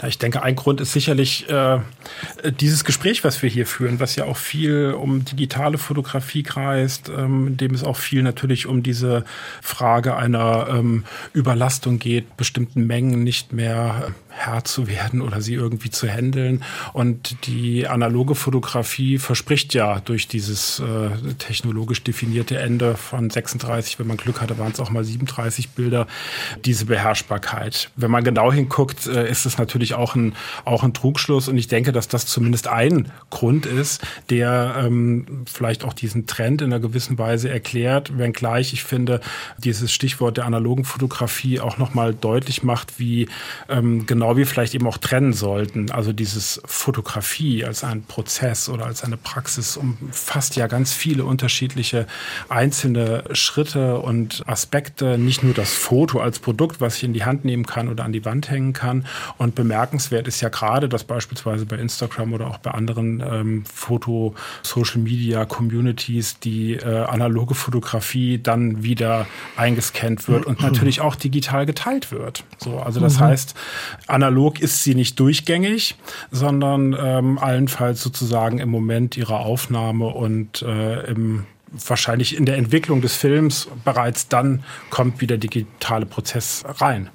[0.00, 1.80] Na, ich denke, ein Grund ist sicherlich äh,
[2.60, 7.48] dieses Gespräch, was wir hier führen, was ja auch viel um digitale Fotografie kreist, ähm,
[7.48, 9.24] in dem es auch viel natürlich um diese
[9.62, 15.90] Frage einer ähm, Überlastung geht, bestimmten Mengen nicht mehr Herr zu werden oder sie irgendwie
[15.90, 16.62] zu handeln.
[16.92, 24.06] Und die analoge Fotografie verspricht ja durch dieses äh, technologisch definierte Ende von 36, wenn
[24.06, 26.06] man Glück hatte, waren es auch mal 37 Bilder,
[26.64, 27.90] diese Beherrschbarkeit.
[27.96, 31.48] Wenn man genau hinguckt, äh, ist es natürlich natürlich auch ein, auch ein Trugschluss.
[31.48, 34.00] Und ich denke, dass das zumindest ein Grund ist,
[34.30, 39.20] der ähm, vielleicht auch diesen Trend in einer gewissen Weise erklärt, wenngleich ich finde,
[39.58, 43.28] dieses Stichwort der analogen Fotografie auch nochmal deutlich macht, wie
[43.68, 45.90] ähm, genau wir vielleicht eben auch trennen sollten.
[45.90, 52.06] Also dieses Fotografie als ein Prozess oder als eine Praxis umfasst ja ganz viele unterschiedliche
[52.48, 57.44] einzelne Schritte und Aspekte, nicht nur das Foto als Produkt, was ich in die Hand
[57.44, 59.04] nehmen kann oder an die Wand hängen kann.
[59.36, 66.38] Und bemerkenswert ist ja gerade, dass beispielsweise bei Instagram oder auch bei anderen ähm, Foto-Social-Media-Communities
[66.38, 72.44] die äh, analoge Fotografie dann wieder eingescannt wird und natürlich auch digital geteilt wird.
[72.58, 73.24] So, also das mhm.
[73.24, 73.56] heißt,
[74.06, 75.96] analog ist sie nicht durchgängig,
[76.30, 83.02] sondern ähm, allenfalls sozusagen im Moment ihrer Aufnahme und äh, im wahrscheinlich in der Entwicklung
[83.02, 87.10] des Films bereits dann kommt wieder digitale Prozess rein.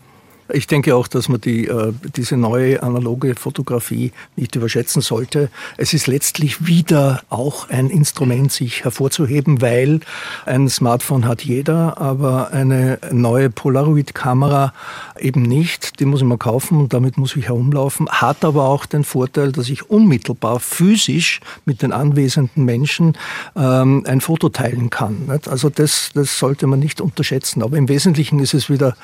[0.50, 5.50] Ich denke auch, dass man die, äh, diese neue analoge Fotografie nicht überschätzen sollte.
[5.78, 10.02] Es ist letztlich wieder auch ein Instrument, sich hervorzuheben, weil
[10.46, 14.74] ein Smartphone hat jeder, aber eine neue Polaroid-Kamera
[15.18, 16.00] eben nicht.
[16.00, 18.10] Die muss ich mal kaufen und damit muss ich herumlaufen.
[18.10, 23.18] Hat aber auch den Vorteil, dass ich unmittelbar physisch mit den anwesenden Menschen
[23.56, 25.40] ähm, ein Foto teilen kann.
[25.48, 27.64] Also das, das sollte man nicht unterschätzen.
[27.64, 28.96] Aber im Wesentlichen ist es wieder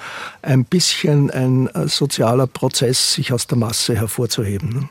[0.41, 4.89] ein bisschen ein, sozialer Prozess, sich aus der Masse hervorzuheben.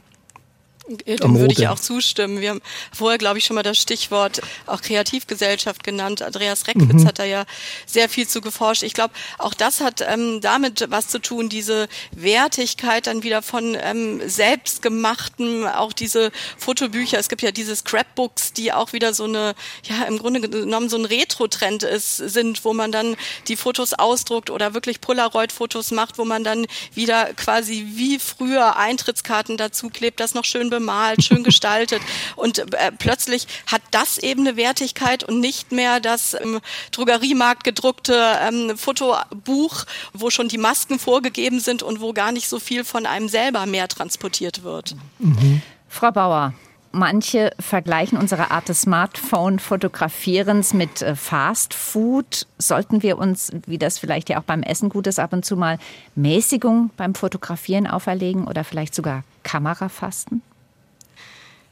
[0.89, 1.17] Ne?
[1.17, 2.41] Dem würde ich auch zustimmen.
[2.41, 2.63] Wir haben
[2.93, 6.23] vorher, glaube ich, schon mal das Stichwort auch Kreativgesellschaft genannt.
[6.23, 7.07] Andreas Reckwitz mhm.
[7.07, 7.45] hat da ja
[7.87, 8.83] sehr viel zu geforscht.
[8.83, 13.77] Ich glaube, auch das hat ähm, damit was zu tun, diese Wertigkeit dann wieder von
[13.81, 17.19] ähm, selbstgemachten, auch diese Fotobücher.
[17.19, 20.97] Es gibt ja diese Scrapbooks, die auch wieder so eine, ja, im Grunde genommen so
[20.97, 23.17] ein Retro-Trend ist, sind, wo man dann
[23.49, 29.57] die Fotos ausdruckt oder wirklich Polaroid-Fotos macht, wo man dann wieder quasi wie früher Eintrittskarten
[29.57, 32.01] dazu klebt, das noch schön bemalt, schön gestaltet.
[32.37, 36.61] Und äh, plötzlich hat das eben eine Wertigkeit und nicht mehr das im
[36.93, 42.59] Drogeriemarkt gedruckte ähm, Fotobuch, wo schon die Masken vorgegeben sind und wo gar nicht so
[42.59, 44.97] viel von einem selber mehr transportiert wird.
[45.19, 45.63] Mhm.
[45.89, 46.53] Frau Bauer,
[46.91, 52.47] Manche vergleichen unsere Art des Smartphone-Fotografierens mit äh, Fast Food.
[52.57, 55.57] Sollten wir uns, wie das vielleicht ja auch beim Essen gut ist, ab und zu
[55.57, 55.79] mal
[56.15, 60.43] Mäßigung beim Fotografieren auferlegen oder vielleicht sogar Kamerafasten?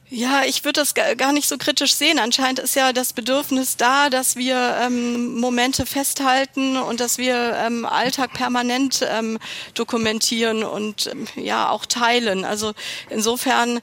[0.09, 2.21] Ja, ich würde das gar nicht so kritisch sehen.
[2.21, 7.85] Anscheinend ist ja das Bedürfnis da, dass wir ähm, Momente festhalten und dass wir ähm,
[7.85, 9.39] Alltag permanent ähm,
[9.75, 12.45] dokumentieren und ähm, ja auch teilen.
[12.45, 12.73] Also
[13.11, 13.81] insofern,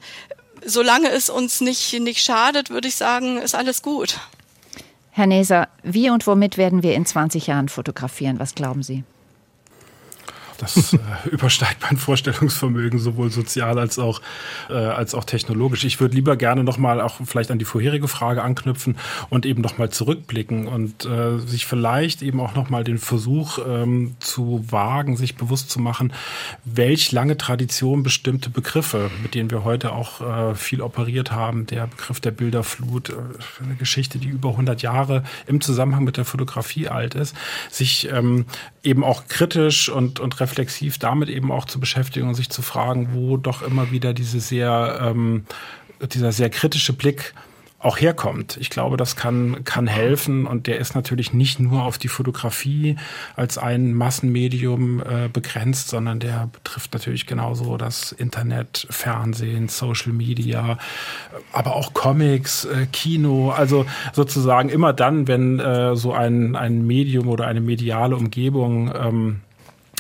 [0.66, 4.18] solange es uns nicht, nicht schadet, würde ich sagen, ist alles gut.
[5.12, 8.40] Herr Neser, wie und womit werden wir in 20 Jahren fotografieren?
[8.40, 9.04] Was glauben Sie?
[10.58, 10.98] Das äh,
[11.30, 14.22] übersteigt mein Vorstellungsvermögen, sowohl sozial als auch,
[14.70, 15.84] äh, als auch technologisch.
[15.84, 18.98] Ich würde lieber gerne nochmal auch vielleicht an die vorherige Frage anknüpfen
[19.30, 24.66] und eben nochmal zurückblicken und äh, sich vielleicht eben auch nochmal den Versuch ähm, zu
[24.70, 26.14] wagen, sich bewusst zu machen,
[26.66, 31.88] welch lange Tradition bestimmte Begriffe, mit denen wir heute auch äh, viel operiert haben, der
[31.88, 33.14] Begriff der Bilderflut, äh,
[33.64, 37.36] eine Geschichte, die über 100 Jahre im Zusammenhang mit der Fotografie alt ist,
[37.70, 38.46] sich ähm,
[38.84, 43.10] eben auch kritisch und, und reflexiv damit eben auch zu beschäftigen und sich zu fragen,
[43.14, 45.46] wo doch immer wieder diese sehr, ähm,
[46.14, 47.34] dieser sehr kritische Blick
[47.84, 48.58] auch herkommt.
[48.58, 52.96] Ich glaube, das kann, kann helfen und der ist natürlich nicht nur auf die Fotografie
[53.36, 60.78] als ein Massenmedium äh, begrenzt, sondern der betrifft natürlich genauso das Internet, Fernsehen, Social Media,
[61.52, 63.52] aber auch Comics, äh, Kino.
[63.52, 69.42] Also sozusagen immer dann, wenn äh, so ein, ein Medium oder eine mediale Umgebung ähm,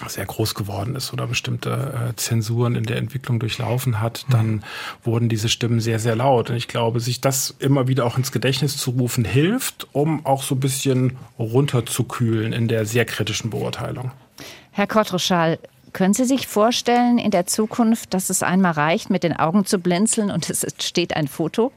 [0.09, 4.63] sehr groß geworden ist oder bestimmte äh, Zensuren in der Entwicklung durchlaufen hat, dann mhm.
[5.03, 6.49] wurden diese Stimmen sehr, sehr laut.
[6.49, 10.43] Und ich glaube, sich das immer wieder auch ins Gedächtnis zu rufen, hilft, um auch
[10.43, 14.11] so ein bisschen runterzukühlen in der sehr kritischen Beurteilung.
[14.71, 15.59] Herr Kotroschal,
[15.93, 19.77] können Sie sich vorstellen in der Zukunft, dass es einmal reicht, mit den Augen zu
[19.77, 21.71] blinzeln und es steht ein Foto?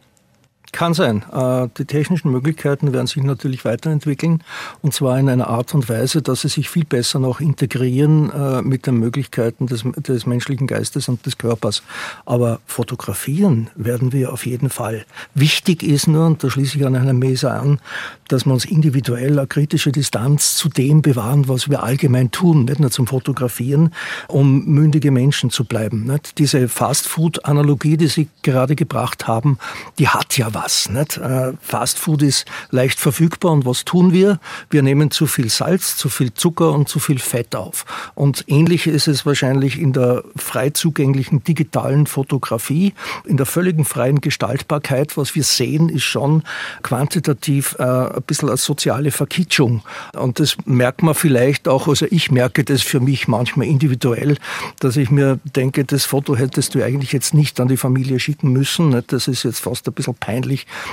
[0.72, 1.24] Kann sein.
[1.32, 4.42] Äh, die technischen Möglichkeiten werden sich natürlich weiterentwickeln
[4.82, 8.62] und zwar in einer Art und Weise, dass sie sich viel besser noch integrieren äh,
[8.62, 11.82] mit den Möglichkeiten des, des menschlichen Geistes und des Körpers.
[12.24, 15.04] Aber fotografieren werden wir auf jeden Fall.
[15.34, 17.80] Wichtig ist nur, und da schließe ich an einer Mese an,
[18.28, 22.80] dass wir uns individuell eine kritische Distanz zu dem bewahren, was wir allgemein tun, nicht
[22.80, 23.92] nur zum Fotografieren,
[24.28, 26.04] um mündige Menschen zu bleiben.
[26.04, 26.38] Nicht?
[26.38, 29.58] Diese Fast-Food-Analogie, die Sie gerade gebracht haben,
[29.98, 30.88] die hat ja was.
[30.88, 31.18] Nicht?
[31.18, 34.38] Äh, Fast Food ist leicht verfügbar und was tun wir?
[34.70, 37.84] Wir nehmen zu viel Salz, zu viel Zucker und zu viel Fett auf.
[38.14, 42.94] Und ähnlich ist es wahrscheinlich in der frei zugänglichen digitalen Fotografie,
[43.26, 45.16] in der völligen freien Gestaltbarkeit.
[45.16, 46.42] Was wir sehen, ist schon
[46.82, 49.82] quantitativ äh, ein bisschen eine soziale Verkitschung.
[50.14, 54.38] Und das merkt man vielleicht auch, also ich merke das für mich manchmal individuell,
[54.80, 58.52] dass ich mir denke, das Foto hättest du eigentlich jetzt nicht an die Familie schicken
[58.52, 59.02] müssen.
[59.06, 60.45] Das ist jetzt fast ein bisschen peinlich.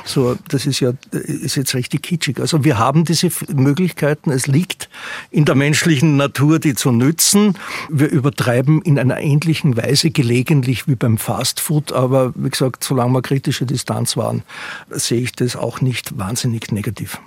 [0.05, 2.39] So, das ist ja, ist jetzt richtig kitschig.
[2.39, 4.31] Also wir haben diese Möglichkeiten.
[4.31, 4.89] Es liegt
[5.31, 7.57] in der menschlichen Natur, die zu nützen.
[7.89, 11.91] Wir übertreiben in einer ähnlichen Weise gelegentlich wie beim Fastfood.
[11.91, 14.43] Aber wie gesagt, solange wir kritische Distanz waren,
[14.89, 17.19] sehe ich das auch nicht wahnsinnig negativ.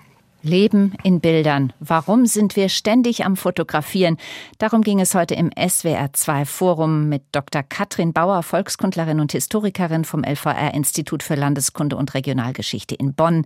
[0.47, 1.73] Leben in Bildern.
[1.81, 4.17] Warum sind wir ständig am Fotografieren?
[4.59, 7.63] Darum ging es heute im SWR2 Forum mit Dr.
[7.63, 13.45] Katrin Bauer, Volkskundlerin und Historikerin vom LVR Institut für Landeskunde und Regionalgeschichte in Bonn,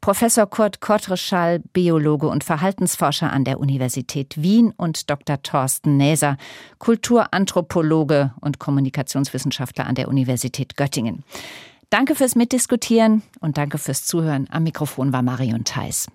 [0.00, 5.42] Professor Kurt Kottreschall, Biologe und Verhaltensforscher an der Universität Wien und Dr.
[5.42, 6.36] Thorsten Näser,
[6.78, 11.24] Kulturanthropologe und Kommunikationswissenschaftler an der Universität Göttingen.
[11.90, 14.48] Danke fürs Mitdiskutieren und danke fürs Zuhören.
[14.50, 16.06] Am Mikrofon war Marion Theis.